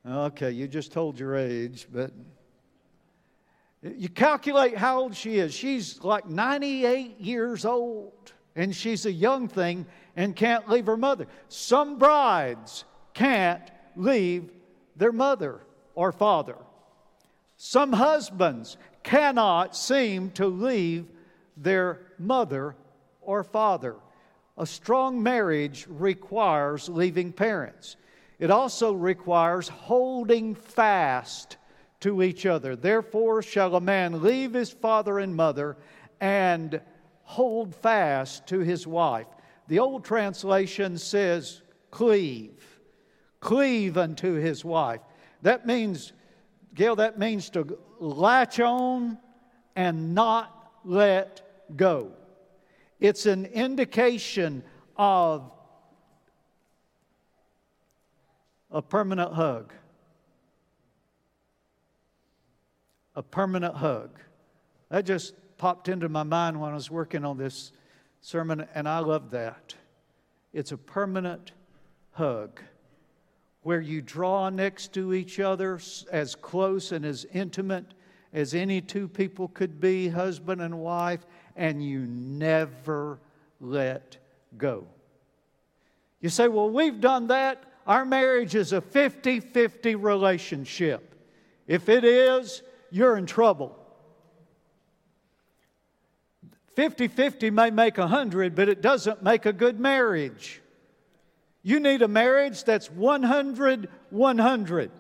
Okay, 0.06 0.52
you 0.52 0.68
just 0.68 0.94
told 0.94 1.20
your 1.20 1.36
age, 1.36 1.88
but 1.92 2.12
you 3.82 4.08
calculate 4.08 4.78
how 4.78 5.00
old 5.00 5.16
she 5.16 5.38
is. 5.38 5.54
She's 5.54 6.02
like 6.02 6.28
98 6.28 7.20
years 7.20 7.66
old, 7.66 8.32
and 8.58 8.76
she's 8.76 9.06
a 9.06 9.12
young 9.12 9.48
thing 9.48 9.86
and 10.15 10.36
can't 10.36 10.67
leave 10.67 10.88
her 10.88 10.98
mother. 10.98 11.28
Some 11.48 12.00
brides 12.00 12.84
can't 13.13 13.72
leave 13.96 14.52
their 14.96 15.12
mother 15.12 15.62
or 15.93 16.12
father. 16.12 16.58
Some 17.56 17.93
husbands 17.93 18.78
cannot 19.04 19.76
seem 19.76 20.32
to 20.32 20.48
leave 20.48 21.06
their 21.56 22.02
mother 22.17 22.76
or 23.22 23.43
father. 23.43 23.96
A 24.58 24.65
strong 24.65 25.22
marriage 25.22 25.86
requires 25.88 26.89
leaving 26.89 27.32
parents. 27.32 27.96
It 28.39 28.50
also 28.50 28.91
requires 28.91 29.67
holding 29.67 30.56
fast 30.56 31.58
to 32.00 32.24
each 32.24 32.48
other. 32.48 32.76
Therefore, 32.76 33.43
shall 33.43 33.76
a 33.76 33.82
man 33.82 34.24
leave 34.24 34.54
his 34.54 34.72
father 34.72 35.20
and 35.20 35.36
mother 35.36 35.78
and 36.20 36.82
hold 37.28 37.76
fast 37.76 38.48
to 38.48 38.60
his 38.60 38.88
wife. 38.88 39.28
The 39.68 39.80
old 39.80 40.06
translation 40.06 40.98
says, 40.98 41.62
cleave. 41.92 42.80
Cleave 43.42 43.98
unto 43.98 44.36
his 44.36 44.63
wife. 44.63 45.02
That 45.42 45.68
means, 45.68 46.13
Gail, 46.74 46.96
that 46.96 47.20
means 47.20 47.50
to 47.50 47.78
latch 48.00 48.62
on 48.62 49.18
and 49.76 50.16
not 50.16 50.72
let 50.86 51.42
go. 51.76 52.13
It's 53.02 53.26
an 53.26 53.46
indication 53.48 54.63
of 54.96 55.52
a 58.72 58.82
permanent 58.82 59.34
hug. 59.34 59.74
A 63.16 63.22
permanent 63.22 63.76
hug. 63.76 64.18
That 64.90 65.06
just 65.06 65.34
popped 65.58 65.89
into 65.89 66.10
my 66.10 66.24
mind 66.24 66.60
when 66.60 66.72
I 66.72 66.76
was 66.76 66.91
working 66.91 67.26
on 67.26 67.38
this 67.38 67.72
sermon, 68.22 68.67
and 68.74 68.88
I 68.88 69.00
love 69.00 69.32
that. 69.32 69.76
It's 70.54 70.72
a 70.72 70.78
permanent 70.78 71.52
hug 72.12 72.62
where 73.62 73.82
you 73.82 74.02
draw 74.02 74.50
next 74.50 74.93
to 74.93 75.13
each 75.13 75.39
other 75.39 75.80
as 76.12 76.36
close 76.36 76.91
and 76.91 77.06
as 77.06 77.26
intimate 77.34 77.93
as 78.34 78.54
any 78.54 78.82
two 78.82 79.08
people 79.08 79.48
could 79.50 79.80
be, 79.80 80.08
husband 80.10 80.62
and 80.62 80.80
wife, 80.80 81.26
and 81.56 81.84
you 81.84 82.00
never 82.00 83.20
let 83.60 84.17
go. 84.58 84.88
You 86.22 86.30
say, 86.30 86.48
Well, 86.48 86.70
we've 86.70 87.00
done 87.00 87.28
that. 87.28 87.63
Our 87.86 88.06
marriage 88.06 88.56
is 88.56 88.74
a 88.74 88.82
50 88.82 89.39
50 89.39 89.96
relationship. 89.96 91.15
If 91.67 91.89
it 91.89 92.04
is, 92.04 92.62
you're 92.91 93.17
in 93.17 93.26
trouble. 93.26 93.78
50 96.78 97.08
50 97.08 97.50
may 97.50 97.72
make 97.72 97.98
100, 97.98 98.54
but 98.54 98.70
it 98.70 98.84
doesn't 98.84 99.24
make 99.24 99.48
a 99.48 99.52
good 99.52 99.80
marriage. 99.80 100.62
You 101.63 101.80
need 101.80 102.04
a 102.04 102.08
marriage 102.08 102.66
that's 102.66 102.92
100 102.92 103.90
100, 104.12 104.92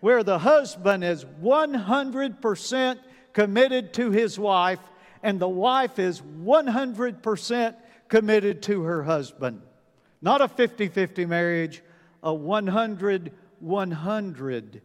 where 0.00 0.22
the 0.22 0.38
husband 0.38 1.02
is 1.02 1.24
100% 1.24 2.98
committed 3.32 3.94
to 3.94 4.10
his 4.10 4.38
wife 4.38 4.80
and 5.22 5.40
the 5.40 5.48
wife 5.48 5.98
is 5.98 6.20
100% 6.20 7.74
committed 8.08 8.62
to 8.64 8.82
her 8.82 9.02
husband. 9.02 9.62
Not 10.20 10.42
a 10.42 10.48
50 10.48 10.88
50 10.88 11.24
marriage, 11.24 11.82
a 12.22 12.34
100 12.34 13.32
100 13.60 14.82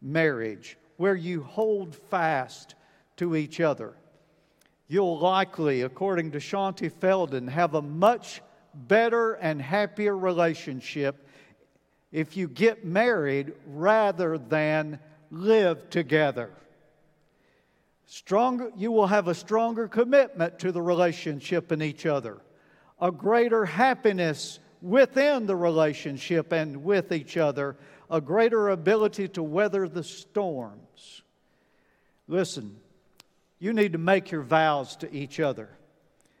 marriage 0.00 0.78
where 0.96 1.14
you 1.14 1.42
hold 1.42 1.94
fast 1.94 2.74
to 3.18 3.36
each 3.36 3.60
other. 3.60 3.96
You'll 4.92 5.20
likely, 5.20 5.80
according 5.80 6.32
to 6.32 6.38
Shaunti 6.38 6.92
Feldhahn, 6.92 7.48
have 7.48 7.72
a 7.72 7.80
much 7.80 8.42
better 8.74 9.32
and 9.32 9.62
happier 9.62 10.14
relationship 10.14 11.26
if 12.12 12.36
you 12.36 12.46
get 12.46 12.84
married 12.84 13.54
rather 13.66 14.36
than 14.36 14.98
live 15.30 15.88
together. 15.88 16.50
Stronger, 18.04 18.70
you 18.76 18.92
will 18.92 19.06
have 19.06 19.28
a 19.28 19.34
stronger 19.34 19.88
commitment 19.88 20.58
to 20.58 20.70
the 20.70 20.82
relationship 20.82 21.70
and 21.70 21.82
each 21.82 22.04
other, 22.04 22.42
a 23.00 23.10
greater 23.10 23.64
happiness 23.64 24.58
within 24.82 25.46
the 25.46 25.56
relationship 25.56 26.52
and 26.52 26.84
with 26.84 27.12
each 27.12 27.38
other, 27.38 27.78
a 28.10 28.20
greater 28.20 28.68
ability 28.68 29.28
to 29.28 29.42
weather 29.42 29.88
the 29.88 30.04
storms. 30.04 31.22
Listen, 32.28 32.76
you 33.62 33.72
need 33.72 33.92
to 33.92 33.98
make 33.98 34.32
your 34.32 34.42
vows 34.42 34.96
to 34.96 35.14
each 35.14 35.38
other. 35.38 35.68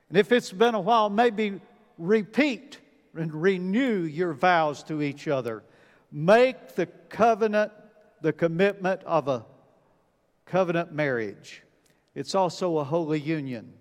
And 0.08 0.18
if 0.18 0.32
it's 0.32 0.50
been 0.50 0.74
a 0.74 0.80
while, 0.80 1.08
maybe 1.08 1.60
repeat 1.96 2.78
and 3.14 3.32
renew 3.32 4.00
your 4.00 4.32
vows 4.32 4.82
to 4.84 5.00
each 5.00 5.28
other. 5.28 5.62
Make 6.10 6.74
the 6.74 6.86
covenant 6.86 7.70
the 8.22 8.32
commitment 8.32 9.04
of 9.04 9.28
a 9.28 9.46
covenant 10.46 10.92
marriage. 10.92 11.62
It's 12.16 12.34
also 12.34 12.78
a 12.78 12.84
holy 12.84 13.20
union. 13.20 13.72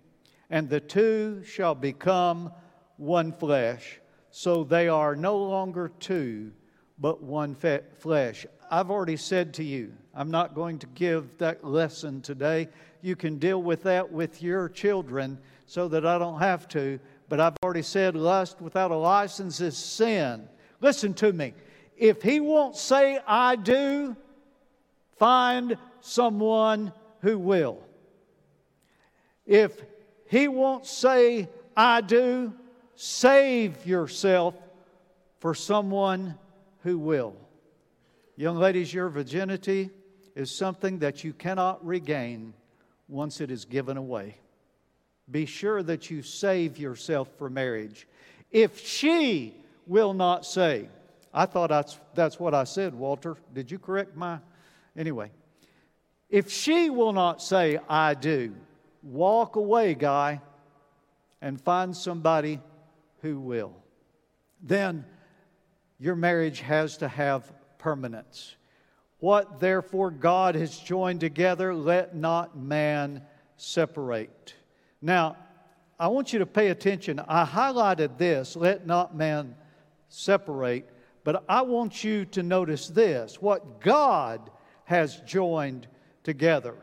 And 0.51 0.69
the 0.69 0.79
two 0.79 1.41
shall 1.43 1.73
become 1.73 2.51
one 2.97 3.31
flesh. 3.31 3.99
So 4.29 4.63
they 4.63 4.87
are 4.87 5.15
no 5.15 5.35
longer 5.37 5.91
two, 5.99 6.51
but 6.99 7.23
one 7.23 7.55
fe- 7.55 7.81
flesh. 7.97 8.45
I've 8.69 8.91
already 8.91 9.17
said 9.17 9.55
to 9.55 9.63
you, 9.63 9.93
I'm 10.13 10.29
not 10.29 10.53
going 10.53 10.77
to 10.79 10.87
give 10.87 11.39
that 11.39 11.65
lesson 11.65 12.21
today. 12.21 12.69
You 13.01 13.15
can 13.15 13.37
deal 13.37 13.61
with 13.61 13.83
that 13.83 14.11
with 14.11 14.41
your 14.41 14.69
children 14.69 15.39
so 15.65 15.87
that 15.87 16.05
I 16.05 16.17
don't 16.17 16.39
have 16.39 16.67
to. 16.69 16.99
But 17.29 17.39
I've 17.39 17.55
already 17.63 17.81
said 17.81 18.15
lust 18.15 18.61
without 18.61 18.91
a 18.91 18.95
license 18.95 19.61
is 19.61 19.77
sin. 19.77 20.47
Listen 20.81 21.13
to 21.15 21.31
me. 21.31 21.53
If 21.97 22.21
he 22.21 22.39
won't 22.39 22.75
say, 22.75 23.19
I 23.25 23.55
do, 23.55 24.15
find 25.17 25.77
someone 26.01 26.91
who 27.21 27.37
will. 27.37 27.83
If 29.45 29.81
he 30.27 30.47
won't 30.47 30.85
say, 30.85 31.47
I 31.75 32.01
do, 32.01 32.53
save 32.95 33.85
yourself 33.85 34.55
for 35.39 35.55
someone 35.55 36.37
who 36.83 36.97
will. 36.97 37.35
Young 38.35 38.57
ladies, 38.57 38.93
your 38.93 39.09
virginity 39.09 39.89
is 40.35 40.49
something 40.49 40.99
that 40.99 41.23
you 41.23 41.33
cannot 41.33 41.85
regain 41.85 42.53
once 43.11 43.41
it 43.41 43.51
is 43.51 43.65
given 43.65 43.97
away. 43.97 44.37
Be 45.29 45.45
sure 45.45 45.83
that 45.83 46.09
you 46.09 46.23
save 46.23 46.77
yourself 46.77 47.29
for 47.37 47.49
marriage. 47.49 48.07
If 48.51 48.79
she 48.85 49.55
will 49.85 50.13
not 50.13 50.45
say, 50.45 50.87
I 51.33 51.45
thought 51.45 51.69
that's, 51.69 51.99
that's 52.13 52.39
what 52.39 52.53
I 52.53 52.63
said, 52.63 52.93
Walter. 52.93 53.37
Did 53.53 53.71
you 53.71 53.79
correct 53.79 54.15
my? 54.15 54.39
Anyway, 54.97 55.31
if 56.29 56.51
she 56.51 56.89
will 56.89 57.13
not 57.13 57.41
say, 57.41 57.79
I 57.87 58.13
do, 58.13 58.53
walk 59.03 59.55
away, 59.55 59.93
guy, 59.93 60.41
and 61.41 61.59
find 61.59 61.95
somebody 61.95 62.59
who 63.21 63.39
will. 63.39 63.73
Then 64.61 65.05
your 65.99 66.15
marriage 66.15 66.59
has 66.61 66.97
to 66.97 67.07
have 67.07 67.51
permanence. 67.77 68.55
What 69.21 69.59
therefore 69.59 70.11
God 70.11 70.55
has 70.55 70.77
joined 70.77 71.19
together, 71.19 71.73
let 71.73 72.15
not 72.15 72.57
man 72.57 73.21
separate. 73.55 74.55
Now, 74.99 75.37
I 75.99 76.07
want 76.07 76.33
you 76.33 76.39
to 76.39 76.47
pay 76.47 76.69
attention. 76.69 77.21
I 77.27 77.45
highlighted 77.45 78.17
this, 78.17 78.55
let 78.55 78.87
not 78.87 79.15
man 79.15 79.55
separate, 80.09 80.89
But 81.23 81.43
I 81.47 81.61
want 81.61 82.03
you 82.03 82.25
to 82.25 82.41
notice 82.41 82.87
this 82.87 83.41
what 83.41 83.79
God 83.79 84.49
has 84.85 85.17
joined 85.21 85.87
together. 86.23 86.75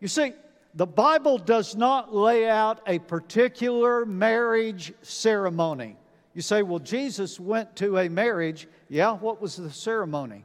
You 0.00 0.08
see, 0.08 0.34
the 0.74 0.86
Bible 0.86 1.38
does 1.38 1.74
not 1.74 2.14
lay 2.14 2.48
out 2.48 2.80
a 2.86 2.98
particular 2.98 4.04
marriage 4.04 4.92
ceremony. 5.02 5.96
You 6.34 6.42
say, 6.42 6.62
well, 6.62 6.78
Jesus 6.78 7.40
went 7.40 7.74
to 7.76 7.98
a 7.98 8.08
marriage. 8.08 8.68
Yeah, 8.88 9.12
what 9.12 9.40
was 9.40 9.56
the 9.56 9.70
ceremony? 9.70 10.44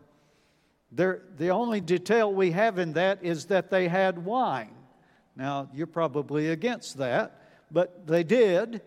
The 0.96 1.50
only 1.50 1.82
detail 1.82 2.34
we 2.34 2.52
have 2.52 2.80
in 2.80 2.94
that 2.94 3.20
is 3.24 3.46
that 3.46 3.70
they 3.70 3.88
had 3.88 4.24
wine. 4.24 4.74
Now, 5.36 5.70
you're 5.74 5.88
probably 5.88 6.50
against 6.50 6.98
that, 6.98 7.42
but 7.70 8.08
they 8.08 8.24
did. 8.24 8.82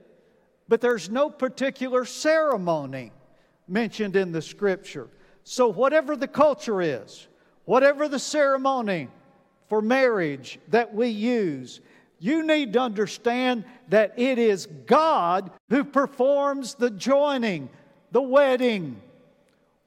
But 0.68 0.80
there's 0.80 1.10
no 1.10 1.30
particular 1.30 2.04
ceremony 2.04 3.12
mentioned 3.66 4.16
in 4.16 4.32
the 4.32 4.42
scripture. 4.42 5.08
So, 5.44 5.68
whatever 5.68 6.16
the 6.16 6.28
culture 6.28 6.80
is, 6.80 7.26
whatever 7.64 8.08
the 8.08 8.18
ceremony 8.18 9.08
for 9.68 9.82
marriage 9.82 10.58
that 10.68 10.94
we 10.94 11.08
use, 11.08 11.80
you 12.18 12.42
need 12.42 12.72
to 12.72 12.80
understand 12.80 13.64
that 13.88 14.18
it 14.18 14.38
is 14.38 14.66
God 14.86 15.50
who 15.70 15.84
performs 15.84 16.74
the 16.74 16.90
joining, 16.90 17.68
the 18.10 18.22
wedding. 18.22 19.00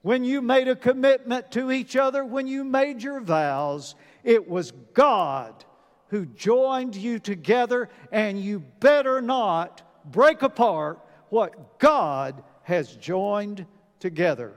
When 0.01 0.23
you 0.23 0.41
made 0.41 0.67
a 0.67 0.75
commitment 0.75 1.51
to 1.51 1.71
each 1.71 1.95
other, 1.95 2.25
when 2.25 2.47
you 2.47 2.63
made 2.63 3.03
your 3.03 3.21
vows, 3.21 3.95
it 4.23 4.49
was 4.49 4.71
God 4.93 5.63
who 6.07 6.25
joined 6.25 6.95
you 6.95 7.19
together, 7.19 7.89
and 8.11 8.39
you 8.39 8.59
better 8.59 9.21
not 9.21 9.81
break 10.11 10.41
apart 10.41 10.99
what 11.29 11.79
God 11.79 12.43
has 12.63 12.95
joined 12.97 13.65
together. 13.99 14.53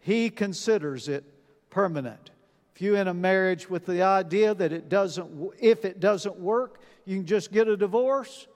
He 0.00 0.30
considers 0.30 1.08
it 1.08 1.24
permanent. 1.68 2.30
If 2.74 2.80
you're 2.80 2.96
in 2.96 3.08
a 3.08 3.14
marriage 3.14 3.68
with 3.68 3.86
the 3.86 4.02
idea 4.02 4.54
that 4.54 4.72
it 4.72 4.88
doesn't, 4.88 5.52
if 5.60 5.84
it 5.84 6.00
doesn't 6.00 6.38
work, 6.38 6.80
you 7.04 7.16
can 7.16 7.26
just 7.26 7.52
get 7.52 7.68
a 7.68 7.76
divorce, 7.76 8.46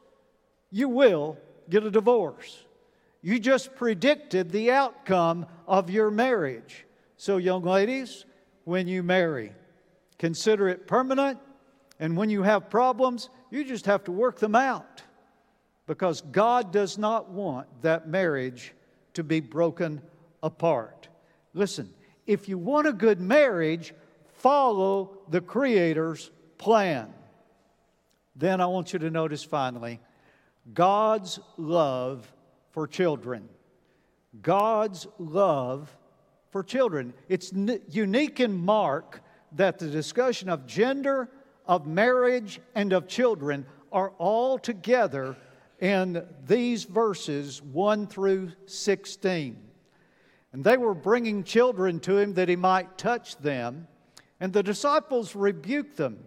you 0.70 0.88
will 0.88 1.36
get 1.68 1.84
a 1.84 1.90
divorce. 1.90 2.64
You 3.22 3.38
just 3.38 3.74
predicted 3.76 4.50
the 4.50 4.70
outcome 4.70 5.46
of 5.66 5.90
your 5.90 6.10
marriage. 6.10 6.86
So, 7.16 7.36
young 7.36 7.62
ladies, 7.62 8.24
when 8.64 8.88
you 8.88 9.02
marry, 9.02 9.52
consider 10.18 10.68
it 10.68 10.86
permanent, 10.86 11.38
and 11.98 12.16
when 12.16 12.30
you 12.30 12.42
have 12.42 12.70
problems, 12.70 13.28
you 13.50 13.64
just 13.64 13.86
have 13.86 14.04
to 14.04 14.12
work 14.12 14.38
them 14.38 14.54
out 14.54 15.02
because 15.86 16.22
God 16.22 16.72
does 16.72 16.96
not 16.96 17.30
want 17.30 17.66
that 17.82 18.08
marriage 18.08 18.72
to 19.14 19.22
be 19.22 19.40
broken 19.40 20.00
apart. 20.42 21.08
Listen, 21.52 21.92
if 22.26 22.48
you 22.48 22.56
want 22.56 22.86
a 22.86 22.92
good 22.92 23.20
marriage, 23.20 23.92
follow 24.36 25.18
the 25.28 25.40
Creator's 25.40 26.30
plan. 26.58 27.12
Then 28.36 28.60
I 28.60 28.66
want 28.66 28.92
you 28.92 28.98
to 29.00 29.10
notice 29.10 29.42
finally 29.42 30.00
God's 30.72 31.40
love 31.56 32.32
for 32.70 32.86
children. 32.86 33.48
God's 34.42 35.06
love 35.18 35.94
for 36.50 36.62
children. 36.62 37.14
It's 37.28 37.52
n- 37.52 37.80
unique 37.90 38.40
in 38.40 38.52
Mark 38.52 39.22
that 39.52 39.78
the 39.78 39.88
discussion 39.88 40.48
of 40.48 40.66
gender, 40.66 41.28
of 41.66 41.86
marriage, 41.86 42.60
and 42.74 42.92
of 42.92 43.08
children 43.08 43.66
are 43.92 44.10
all 44.18 44.58
together 44.58 45.36
in 45.80 46.24
these 46.46 46.84
verses 46.84 47.62
1 47.62 48.06
through 48.06 48.52
16. 48.66 49.56
And 50.52 50.64
they 50.64 50.76
were 50.76 50.94
bringing 50.94 51.44
children 51.44 52.00
to 52.00 52.18
him 52.18 52.34
that 52.34 52.48
he 52.48 52.56
might 52.56 52.98
touch 52.98 53.36
them. 53.38 53.86
And 54.40 54.52
the 54.52 54.62
disciples 54.62 55.34
rebuked 55.34 55.96
them. 55.96 56.24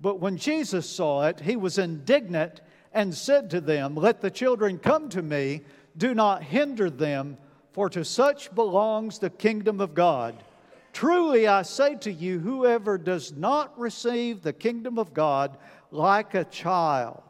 But 0.00 0.20
when 0.20 0.36
Jesus 0.36 0.88
saw 0.88 1.26
it, 1.26 1.40
he 1.40 1.56
was 1.56 1.78
indignant 1.78 2.60
and 2.92 3.14
said 3.14 3.50
to 3.50 3.60
them, 3.60 3.94
Let 3.94 4.20
the 4.20 4.30
children 4.30 4.78
come 4.78 5.08
to 5.10 5.22
me, 5.22 5.62
do 5.96 6.14
not 6.14 6.42
hinder 6.42 6.90
them, 6.90 7.36
for 7.72 7.88
to 7.90 8.04
such 8.04 8.54
belongs 8.54 9.18
the 9.18 9.30
kingdom 9.30 9.80
of 9.80 9.94
God. 9.94 10.42
Truly 10.92 11.46
I 11.46 11.62
say 11.62 11.94
to 11.96 12.12
you, 12.12 12.40
whoever 12.40 12.98
does 12.98 13.32
not 13.32 13.78
receive 13.78 14.42
the 14.42 14.52
kingdom 14.52 14.98
of 14.98 15.14
God 15.14 15.56
like 15.90 16.34
a 16.34 16.44
child 16.44 17.22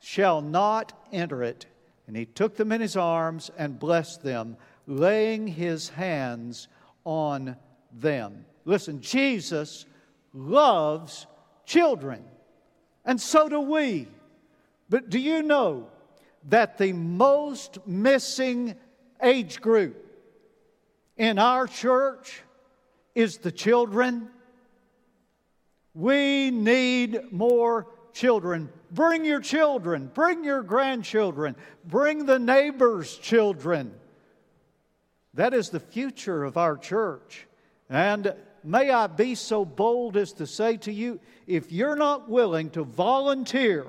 shall 0.00 0.40
not 0.40 0.92
enter 1.12 1.42
it. 1.42 1.66
And 2.06 2.16
he 2.16 2.26
took 2.26 2.56
them 2.56 2.72
in 2.72 2.80
his 2.80 2.96
arms 2.96 3.50
and 3.56 3.78
blessed 3.78 4.22
them 4.22 4.56
laying 4.86 5.46
his 5.46 5.88
hands 5.90 6.68
on 7.04 7.56
them. 7.92 8.44
Listen, 8.64 9.00
Jesus 9.00 9.86
loves 10.32 11.26
children, 11.66 12.24
and 13.04 13.20
so 13.20 13.48
do 13.48 13.60
we. 13.60 14.08
But 14.92 15.08
do 15.08 15.18
you 15.18 15.42
know 15.42 15.88
that 16.50 16.76
the 16.76 16.92
most 16.92 17.78
missing 17.86 18.74
age 19.22 19.58
group 19.62 19.96
in 21.16 21.38
our 21.38 21.66
church 21.66 22.42
is 23.14 23.38
the 23.38 23.50
children? 23.50 24.28
We 25.94 26.50
need 26.50 27.32
more 27.32 27.86
children. 28.12 28.68
Bring 28.90 29.24
your 29.24 29.40
children, 29.40 30.10
bring 30.12 30.44
your 30.44 30.62
grandchildren, 30.62 31.56
bring 31.86 32.26
the 32.26 32.38
neighbor's 32.38 33.16
children. 33.16 33.94
That 35.32 35.54
is 35.54 35.70
the 35.70 35.80
future 35.80 36.44
of 36.44 36.58
our 36.58 36.76
church. 36.76 37.46
And 37.88 38.34
may 38.62 38.90
I 38.90 39.06
be 39.06 39.36
so 39.36 39.64
bold 39.64 40.18
as 40.18 40.34
to 40.34 40.46
say 40.46 40.76
to 40.76 40.92
you 40.92 41.18
if 41.46 41.72
you're 41.72 41.96
not 41.96 42.28
willing 42.28 42.68
to 42.72 42.84
volunteer 42.84 43.86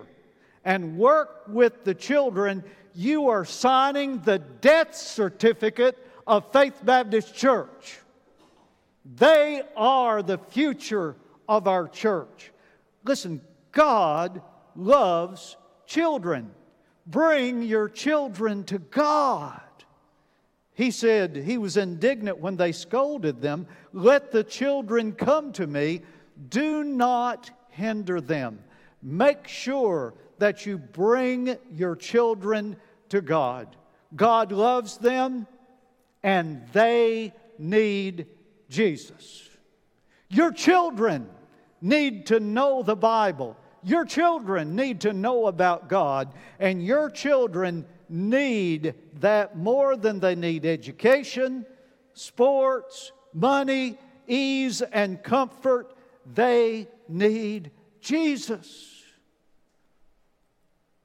and 0.63 0.97
work 0.97 1.43
with 1.47 1.83
the 1.83 1.93
children, 1.93 2.63
you 2.95 3.29
are 3.29 3.45
signing 3.45 4.19
the 4.19 4.39
death 4.39 4.95
certificate 4.95 5.97
of 6.25 6.51
Faith 6.51 6.79
Baptist 6.83 7.35
Church. 7.35 7.99
They 9.03 9.61
are 9.75 10.23
the 10.23 10.37
future 10.37 11.15
of 11.47 11.67
our 11.67 11.87
church. 11.87 12.51
Listen, 13.03 13.41
God 13.71 14.41
loves 14.75 15.57
children. 15.85 16.51
Bring 17.05 17.63
your 17.63 17.89
children 17.89 18.63
to 18.65 18.79
God. 18.79 19.59
He 20.73 20.89
said 20.89 21.35
he 21.35 21.57
was 21.57 21.77
indignant 21.77 22.39
when 22.39 22.55
they 22.55 22.71
scolded 22.71 23.41
them. 23.41 23.67
Let 23.91 24.31
the 24.31 24.43
children 24.43 25.11
come 25.11 25.51
to 25.53 25.67
me. 25.67 26.01
Do 26.49 26.83
not 26.83 27.51
hinder 27.69 28.21
them. 28.21 28.63
Make 29.01 29.47
sure 29.47 30.13
that 30.39 30.65
you 30.65 30.77
bring 30.77 31.57
your 31.71 31.95
children 31.95 32.75
to 33.09 33.21
God. 33.21 33.75
God 34.15 34.51
loves 34.51 34.97
them 34.97 35.47
and 36.21 36.65
they 36.73 37.33
need 37.57 38.27
Jesus. 38.69 39.49
Your 40.29 40.51
children 40.51 41.29
need 41.81 42.27
to 42.27 42.39
know 42.39 42.81
the 42.81 42.95
Bible. 42.95 43.57
Your 43.83 44.05
children 44.05 44.75
need 44.75 45.01
to 45.01 45.11
know 45.11 45.47
about 45.47 45.89
God, 45.89 46.33
and 46.57 46.83
your 46.83 47.09
children 47.09 47.85
need 48.07 48.95
that 49.19 49.57
more 49.57 49.97
than 49.97 50.21
they 50.21 50.35
need 50.35 50.65
education, 50.65 51.65
sports, 52.13 53.11
money, 53.33 53.97
ease, 54.25 54.81
and 54.81 55.21
comfort. 55.21 55.93
They 56.33 56.87
need 57.09 57.71
Jesus. 57.99 58.92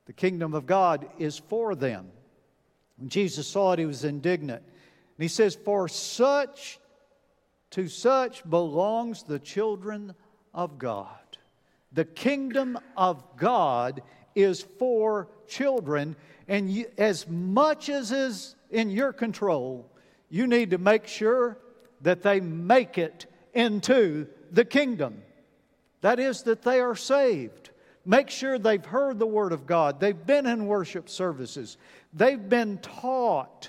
The 0.09 0.14
kingdom 0.14 0.55
of 0.55 0.64
God 0.64 1.07
is 1.18 1.37
for 1.37 1.75
them. 1.75 2.09
When 2.97 3.11
Jesus 3.11 3.47
saw 3.47 3.73
it, 3.73 3.79
he 3.79 3.85
was 3.85 4.05
indignant. 4.05 4.62
And 4.62 5.23
he 5.23 5.29
says, 5.29 5.55
For 5.55 5.87
such, 5.87 6.81
to 7.73 7.88
such 7.88 8.49
belongs 8.49 9.23
the 9.23 9.38
children 9.38 10.14
of 10.54 10.79
God. 10.79 11.11
The 11.92 12.06
kingdom 12.06 12.79
of 12.96 13.23
God 13.37 14.00
is 14.35 14.63
for 14.63 15.29
children, 15.46 16.17
and 16.48 16.71
you, 16.71 16.87
as 16.96 17.29
much 17.29 17.90
as 17.90 18.11
is 18.11 18.56
in 18.71 18.88
your 18.88 19.13
control, 19.13 19.90
you 20.31 20.46
need 20.46 20.71
to 20.71 20.79
make 20.79 21.06
sure 21.06 21.59
that 22.00 22.23
they 22.23 22.40
make 22.40 22.96
it 22.96 23.27
into 23.52 24.27
the 24.52 24.65
kingdom. 24.65 25.23
That 26.00 26.19
is, 26.19 26.44
that 26.44 26.63
they 26.63 26.81
are 26.81 26.96
saved. 26.96 27.67
Make 28.09 28.31
sure 28.31 28.59
they've 28.59 28.83
heard 28.83 29.19
the 29.19 29.27
Word 29.27 29.52
of 29.52 29.67
God. 29.67 30.00
They've 30.00 30.27
been 30.27 30.46
in 30.46 30.67
worship 30.67 31.11
services. 31.11 31.77
They've 32.15 32.48
been 32.48 32.79
taught 32.79 33.69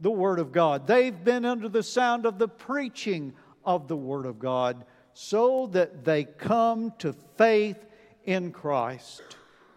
the 0.00 0.10
Word 0.10 0.40
of 0.40 0.50
God. 0.50 0.88
They've 0.88 1.24
been 1.24 1.44
under 1.44 1.68
the 1.68 1.84
sound 1.84 2.26
of 2.26 2.40
the 2.40 2.48
preaching 2.48 3.34
of 3.64 3.86
the 3.86 3.96
Word 3.96 4.26
of 4.26 4.40
God 4.40 4.84
so 5.14 5.68
that 5.68 6.04
they 6.04 6.24
come 6.24 6.92
to 6.98 7.12
faith 7.36 7.76
in 8.24 8.50
Christ. 8.50 9.22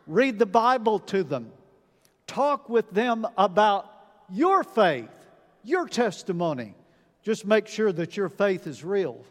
Read 0.07 0.39
the 0.39 0.47
Bible 0.47 0.97
to 0.97 1.23
them. 1.23 1.51
Talk 2.25 2.69
with 2.69 2.89
them 2.89 3.27
about 3.37 3.87
your 4.31 4.63
faith, 4.63 5.11
your 5.63 5.87
testimony. 5.87 6.73
Just 7.21 7.45
make 7.45 7.67
sure 7.67 7.91
that 7.91 8.17
your 8.17 8.29
faith 8.29 8.65
is 8.65 8.83
real. 8.83 9.23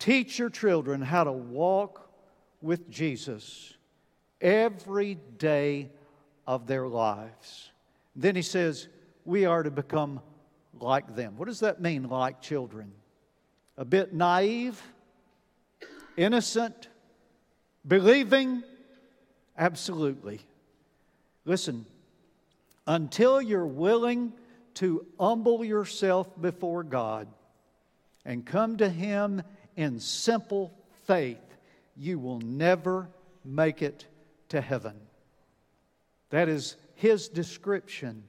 Teach 0.00 0.36
your 0.36 0.50
children 0.50 1.00
how 1.00 1.22
to 1.22 1.32
walk 1.32 2.09
with 2.62 2.90
Jesus 2.90 3.74
every 4.40 5.16
day 5.38 5.90
of 6.46 6.66
their 6.66 6.86
lives. 6.86 7.70
Then 8.16 8.36
he 8.36 8.42
says, 8.42 8.88
We 9.24 9.44
are 9.44 9.62
to 9.62 9.70
become 9.70 10.20
like 10.78 11.14
them. 11.14 11.36
What 11.36 11.48
does 11.48 11.60
that 11.60 11.80
mean, 11.80 12.08
like 12.08 12.40
children? 12.40 12.92
A 13.76 13.84
bit 13.84 14.12
naive, 14.12 14.80
innocent, 16.16 16.88
believing? 17.86 18.62
Absolutely. 19.56 20.40
Listen, 21.44 21.86
until 22.86 23.40
you're 23.40 23.66
willing 23.66 24.32
to 24.74 25.06
humble 25.18 25.64
yourself 25.64 26.28
before 26.40 26.82
God 26.82 27.28
and 28.24 28.44
come 28.44 28.76
to 28.78 28.88
Him 28.88 29.42
in 29.76 30.00
simple 30.00 30.72
faith, 31.06 31.38
you 31.96 32.18
will 32.18 32.40
never 32.40 33.08
make 33.44 33.82
it 33.82 34.06
to 34.48 34.60
heaven. 34.60 34.94
That 36.30 36.48
is 36.48 36.76
His 36.94 37.28
description 37.28 38.24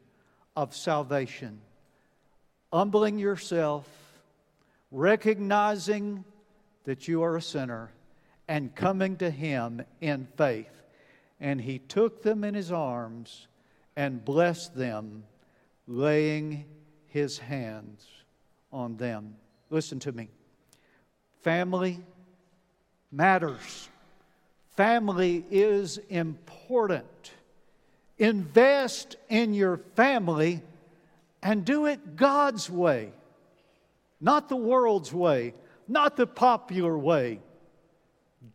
of 0.56 0.76
salvation. 0.76 1.62
Humbling 2.72 3.20
yourself, 3.20 3.88
recognizing 4.92 6.24
that 6.86 7.08
you 7.08 7.24
are 7.24 7.36
a 7.36 7.42
sinner, 7.42 7.92
and 8.48 8.76
coming 8.76 9.18
to 9.18 9.30
Him 9.30 9.84
in 10.02 10.28
faith. 10.36 10.72
And 11.40 11.62
He 11.62 11.80
took 11.80 12.24
them 12.24 12.44
in 12.44 12.54
His 12.54 12.72
arms 12.72 13.48
and 13.96 14.24
blessed 14.24 14.76
them, 14.76 15.24
laying 15.88 16.66
His 17.08 17.38
hands 17.38 18.06
on 18.72 18.98
them. 18.98 19.36
Listen 19.70 20.00
to 20.00 20.12
me. 20.12 20.30
Family 21.44 22.00
matters. 23.12 23.90
Family 24.76 25.46
is 25.52 25.98
important. 26.10 27.32
Invest 28.18 29.16
in 29.30 29.54
your 29.54 29.78
family 29.96 30.62
and 31.44 31.66
do 31.66 31.88
it 31.88 32.16
God's 32.16 32.70
way, 32.70 33.12
not 34.20 34.48
the 34.48 34.56
world's 34.56 35.12
way, 35.12 35.54
not 35.88 36.16
the 36.16 36.28
popular 36.28 36.98
way. 36.98 37.40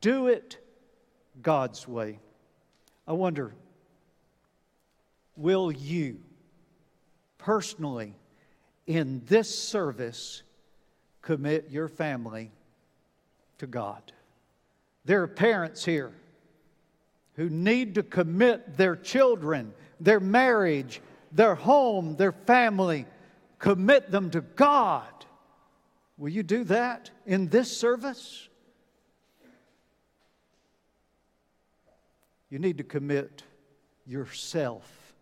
Do 0.01 0.29
it 0.29 0.59
God's 1.43 1.87
way. 1.87 2.19
I 3.07 3.13
wonder, 3.13 3.55
will 5.37 5.71
you 5.71 6.21
personally 7.39 8.15
in 8.87 9.23
this 9.27 9.57
service 9.57 10.43
commit 11.23 11.71
your 11.71 11.89
family 11.89 12.51
to 13.59 13.67
God? 13.67 14.13
There 15.07 15.23
are 15.23 15.29
parents 15.29 15.85
here 15.85 16.13
who 17.35 17.49
need 17.49 17.95
to 17.95 18.03
commit 18.03 18.77
their 18.77 18.97
children, 18.97 19.73
their 20.01 20.19
marriage, 20.19 21.01
their 21.31 21.55
home, 21.55 22.17
their 22.17 22.33
family, 22.33 23.07
commit 23.61 24.11
them 24.11 24.31
to 24.31 24.41
God. 24.41 25.07
Will 26.19 26.31
you 26.31 26.43
do 26.43 26.65
that 26.65 27.11
in 27.25 27.49
this 27.49 27.75
service? 27.75 28.49
You 32.51 32.59
need 32.59 32.79
to 32.79 32.85
commit 32.85 33.45
yourself 34.07 35.15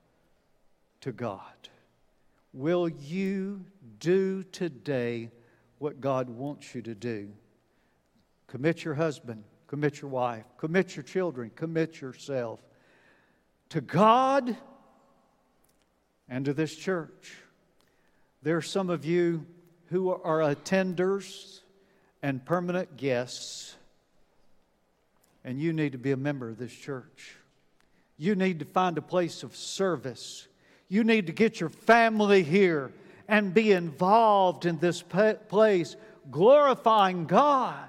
to 1.03 1.13
God. 1.13 1.41
Will 2.55 2.89
you 2.89 3.67
do 3.99 4.45
today 4.45 5.31
what 5.79 6.01
God 6.01 6.31
wants 6.31 6.75
you 6.75 6.81
to 6.83 6.95
do? 6.95 7.31
Commit 8.47 8.85
your 8.85 8.95
husband, 8.95 9.45
commit 9.67 10.01
your 10.01 10.11
wife, 10.11 10.45
commit 10.59 10.97
your 10.97 11.03
children, 11.03 11.51
commit 11.55 12.01
yourself 12.01 12.61
to 13.71 13.81
God 13.81 14.57
and 16.29 16.45
to 16.45 16.55
this 16.55 16.75
church. 16.75 17.35
There 18.43 18.57
are 18.57 18.63
some 18.63 18.91
of 18.91 19.05
you 19.05 19.47
who 19.87 20.11
are 20.11 20.41
attenders 20.41 21.61
and 22.23 22.45
permanent 22.45 22.97
guests, 22.97 23.75
and 25.45 25.61
you 25.61 25.73
need 25.73 25.93
to 25.93 25.99
be 25.99 26.13
a 26.13 26.17
member 26.17 26.49
of 26.49 26.59
this 26.59 26.73
church. 26.73 27.37
You 28.17 28.35
need 28.35 28.61
to 28.61 28.65
find 28.65 28.97
a 28.97 29.03
place 29.03 29.43
of 29.43 29.57
service. 29.57 30.47
You 30.89 31.05
need 31.05 31.27
to 31.27 31.33
get 31.33 31.61
your 31.61 31.71
family 31.71 32.43
here 32.43 32.93
and 33.29 33.53
be 33.53 33.73
involved 33.73 34.67
in 34.67 34.79
this 34.79 35.03
place, 35.03 35.97
glorifying 36.31 37.27
God. 37.27 37.89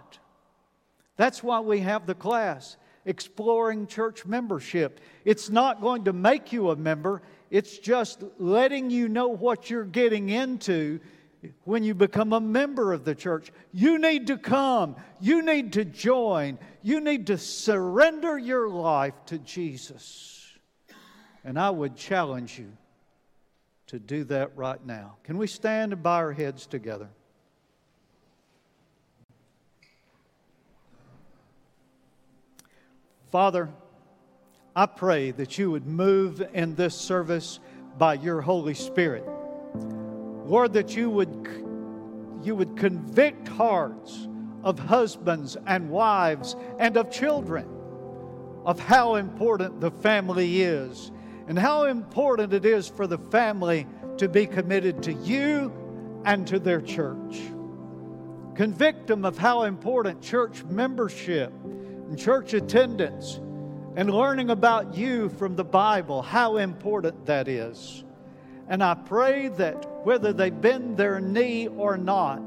That's 1.18 1.41
why 1.41 1.59
we 1.59 1.80
have 1.80 2.05
the 2.05 2.16
class, 2.16 2.78
Exploring 3.05 3.88
Church 3.88 4.26
Membership. 4.26 4.99
It's 5.24 5.49
not 5.49 5.82
going 5.82 6.05
to 6.05 6.13
make 6.13 6.51
you 6.51 6.72
a 6.72 6.76
member, 6.76 7.22
it's 7.49 7.78
just 7.78 8.24
letting 8.38 8.89
you 8.89 9.07
know 9.07 9.30
what 9.30 9.70
you're 9.70 9.86
getting 9.86 10.30
into 10.30 10.99
when 11.63 11.84
you 11.84 11.93
become 11.93 12.34
a 12.34 12.39
member 12.39 12.91
of 12.91 13.05
the 13.05 13.16
church. 13.16 13.51
You 13.72 13.99
need 13.99 14.28
to 14.28 14.38
come, 14.38 14.95
you 15.22 15.41
need 15.41 15.74
to 15.74 15.86
join, 15.86 16.57
you 16.82 16.99
need 16.99 17.28
to 17.28 17.38
surrender 17.38 18.38
your 18.38 18.70
life 18.70 19.13
to 19.28 19.38
Jesus. 19.38 20.53
And 21.43 21.59
I 21.59 21.70
would 21.70 21.95
challenge 21.95 22.57
you 22.57 22.72
to 23.88 23.99
do 23.99 24.24
that 24.26 24.57
right 24.57 24.84
now. 24.84 25.18
Can 25.24 25.38
we 25.38 25.47
stand 25.47 25.93
and 25.93 26.01
bow 26.01 26.16
our 26.16 26.34
heads 26.34 26.66
together? 26.66 27.09
Father, 33.32 33.70
I 34.76 34.86
pray 34.86 35.32
that 35.32 35.58
you 35.58 35.72
would 35.72 35.86
move 35.86 36.44
in 36.54 36.76
this 36.76 36.96
service 36.96 37.60
by 37.98 38.16
your 38.16 38.42
Holy 38.42 38.74
Spirit. 38.74 39.26
Lord, 40.46 40.74
that 40.74 40.96
you 40.96 41.10
would, 41.10 41.30
you 42.44 42.56
would 42.56 42.78
convict 42.78 43.48
hearts 43.48 44.28
of 44.64 44.78
husbands 44.78 45.58
and 45.66 45.90
wives 45.90 46.56
and 46.80 46.98
of 46.98 47.10
children 47.10 47.68
of 48.66 48.80
how 48.80 49.16
important 49.16 49.80
the 49.80 49.92
family 49.92 50.62
is 50.62 51.12
and 51.48 51.58
how 51.58 51.86
important 51.86 52.54
it 52.54 52.66
is 52.66 52.88
for 52.88 53.06
the 53.06 53.18
family 53.18 53.88
to 54.18 54.28
be 54.28 54.46
committed 54.46 55.04
to 55.04 55.14
you 55.14 55.72
and 56.26 56.48
to 56.48 56.60
their 56.60 56.82
church. 56.82 57.40
Convict 58.56 59.08
them 59.08 59.26
of 59.26 59.38
how 59.38 59.64
important 59.64 60.22
church 60.22 60.64
membership 60.64 61.54
and 62.08 62.18
church 62.18 62.53
attendance 62.53 63.39
and 63.95 64.10
learning 64.10 64.49
about 64.49 64.95
you 64.95 65.30
from 65.30 65.56
the 65.56 65.64
Bible, 65.64 66.22
how 66.22 66.58
important 66.58 67.26
that 67.26 67.47
is. 67.47 68.03
And 68.68 68.84
I 68.84 68.95
pray 68.95 69.47
that 69.49 70.06
whether 70.06 70.34
they 70.34 70.49
bend 70.49 70.97
their 70.97 71.20
knee 71.20 71.68
or 71.68 71.97
not, 71.97 72.41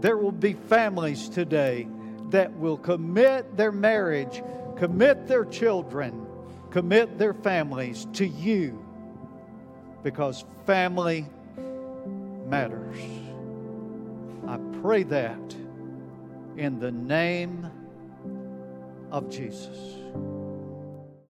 there 0.00 0.16
will 0.16 0.32
be 0.32 0.52
families 0.52 1.28
today 1.28 1.88
that 2.30 2.52
will 2.56 2.76
commit 2.76 3.56
their 3.56 3.72
marriage, 3.72 4.42
commit 4.76 5.26
their 5.26 5.44
children, 5.44 6.26
commit 6.70 7.18
their 7.18 7.34
families 7.34 8.06
to 8.14 8.26
you 8.26 8.84
because 10.02 10.44
family 10.66 11.26
matters. 12.46 12.98
I 14.46 14.58
pray 14.80 15.04
that 15.04 15.56
in 16.56 16.80
the 16.80 16.90
name 16.90 17.70
of 19.12 19.28
Jesus. 19.30 20.01